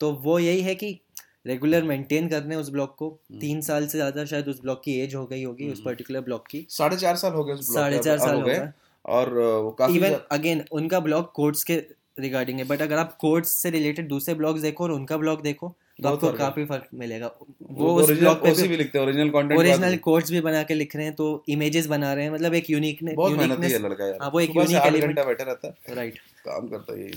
तो 0.00 0.12
वो 0.22 0.38
यही 0.38 0.60
है 0.62 0.74
कि 0.74 0.98
रेगुलर 1.46 1.82
मेंटेन 1.84 2.28
करने 2.28 2.56
उस 2.56 2.70
ब्लॉक 2.70 2.94
को। 2.98 3.08
हम्म। 3.08 3.40
तीन 3.40 3.60
साल 3.60 3.86
से 3.86 3.98
ज़्यादा 3.98 4.24
शायद 4.24 4.48
उस 4.48 4.60
ब्लॉक 4.62 4.80
की 4.84 4.98
एज 5.00 5.14
हो 5.14 5.24
गई 5.26 5.42
होगी 5.44 5.70
उस 5.72 5.82
पर्टिकुलर 5.82 6.18
हम्म। 6.18 6.24
ब्लॉक 6.24 6.46
की। 6.46 6.66
साढ़े 6.70 6.96
चार 6.96 7.16
साल 7.16 7.32
हो 7.32 7.44
गए 7.44 7.56
साढ़े 7.64 7.98
चार 8.00 8.18
साल 8.18 8.34
हो 8.34 8.42
गए। 8.42 8.68
और 9.04 9.74
काफ़ी 9.78 9.96
इवन 9.96 10.18
अगेन 10.32 10.64
उनका 10.72 11.00
ब्लॉग 11.00 11.32
कोर्ट्स 11.32 11.64
के 11.64 11.76
रिगार्डिंग 12.18 12.58
है 12.58 12.64
बट 12.66 12.82
अगर 12.82 12.98
आप 12.98 13.16
कोर्ट्स 13.20 13.50
से 13.52 13.70
रिलेटेड 13.70 14.08
दूसरे 14.08 14.34
ब्लॉग 14.34 14.60
देखो 14.60 14.84
और 14.84 14.92
उनका 14.92 15.16
ब्लॉग 15.16 15.42
देखो 15.42 15.74
तो 16.02 16.08
आपको 16.08 16.30
काफ़ी 16.32 16.64
फ़र्क 16.66 16.88
मिलेगा। 16.94 17.30
वो 17.72 17.92
उस 17.94 18.10
ब्लॉग 18.10 18.36
पे 18.38 18.66
भी 18.68 18.76
लिखते 18.76 18.98
हैं 18.98 19.04
ओरिजिनल 19.04 19.30
कंटेंट 19.30 19.58
ओरिजिनल 19.58 19.96
कोट्स 19.98 20.30
भी 20.30 20.40
बना 20.40 20.62
के 20.62 20.74
लिख 20.74 20.96
रहे 20.96 21.04
हैं 21.04 21.14
तो 21.14 21.28
इमेजेस 21.48 21.86
बना 21.86 22.12
रहे 22.14 22.24
हैं 22.24 22.32
मतलब 22.32 22.54
एक 22.54 22.70
यूनिक 22.70 23.04
बहुत 23.04 23.38
मेहनती 23.38 23.72
है 23.72 23.78
लड़का 23.78 24.06
यार। 24.06 24.18
हाँ 24.22 24.30
वो 24.30 24.40
एक 24.40 24.56
यूनिक 24.56 24.86
एलिमेंट 24.86 25.20
बैठा 25.20 25.44
रहता 25.44 25.68
है। 25.68 25.94
राइट 25.94 26.18
काम 26.44 26.68
करता 26.68 26.98
है 26.98 27.10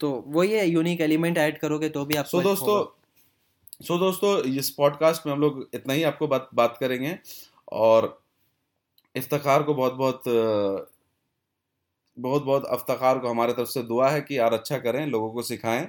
तो 0.00 0.24
वो 0.26 0.44
ये 0.44 0.64
यूनिक 0.64 1.00
एलिमेंट 1.00 1.38
ऐड 1.38 1.58
करोगे 1.58 1.88
तो 1.88 2.04
भी 2.04 2.14
आप 2.14 2.24
सो 2.24 2.42
दोस्तों 2.42 2.84
सो 3.84 3.94
so, 3.94 4.00
दोस्तों 4.00 4.38
इस 4.38 4.70
पॉडकास्ट 4.70 5.26
में 5.26 5.32
हम 5.32 5.40
लोग 5.40 5.68
इतना 5.74 5.92
ही 5.92 6.02
आपको 6.02 6.28
बात 6.28 6.48
बात 6.54 6.76
करेंगे। 6.80 7.18
और 7.72 8.22
इफ्तार 9.14 9.62
को 9.62 9.74
बहुत 9.74 9.94
बहुत 9.94 10.22
बहुत 12.18 12.44
बहुत 12.44 12.64
अफ्तार 12.64 13.18
को 13.18 13.28
हमारे 13.28 13.52
तरफ़ 13.52 13.68
से 13.68 13.82
दुआ 13.82 14.08
है 14.08 14.20
कि 14.20 14.38
यार 14.38 14.52
अच्छा 14.52 14.78
करें 14.78 15.06
लोगों 15.06 15.30
को 15.30 15.42
सिखाएँ। 15.42 15.88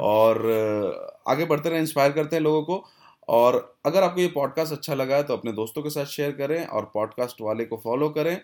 और 0.00 1.22
आगे 1.28 1.44
बढ़ते 1.44 1.68
रहें 1.68 1.80
इंस्पायर 1.80 2.12
करते 2.12 2.36
हैं 2.36 2.42
लोगों 2.42 2.62
को। 2.62 2.84
और 3.28 3.76
अगर 3.86 4.02
आपको 4.02 4.20
ये 4.20 4.28
पॉडकास्ट 4.28 4.72
अच्छा 4.72 4.94
लगा 4.94 5.16
है 5.16 5.22
तो 5.22 5.34
अपने 5.34 5.52
दोस्तों 5.52 5.82
के 5.82 5.90
साथ 5.90 6.06
शेयर 6.06 6.32
करें 6.32 6.66
और 6.66 6.90
पॉडकास्ट 6.94 7.40
वाले 7.40 7.64
को 7.64 7.76
फॉलो 7.76 8.08
करें। 8.08 8.40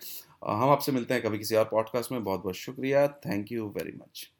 हम 0.46 0.70
आपसे 0.70 0.92
मिलते 0.92 1.14
हैं 1.14 1.22
कभी 1.22 1.38
किसी 1.38 1.56
और 1.56 1.64
पॉडकास्ट 1.64 2.12
में। 2.12 2.24
बहुत 2.24 2.42
बहुत 2.42 2.54
शुक्रिया। 2.54 3.08
Thank 3.08 3.52
you 3.52 3.68
very 3.68 3.92
much 3.96 4.30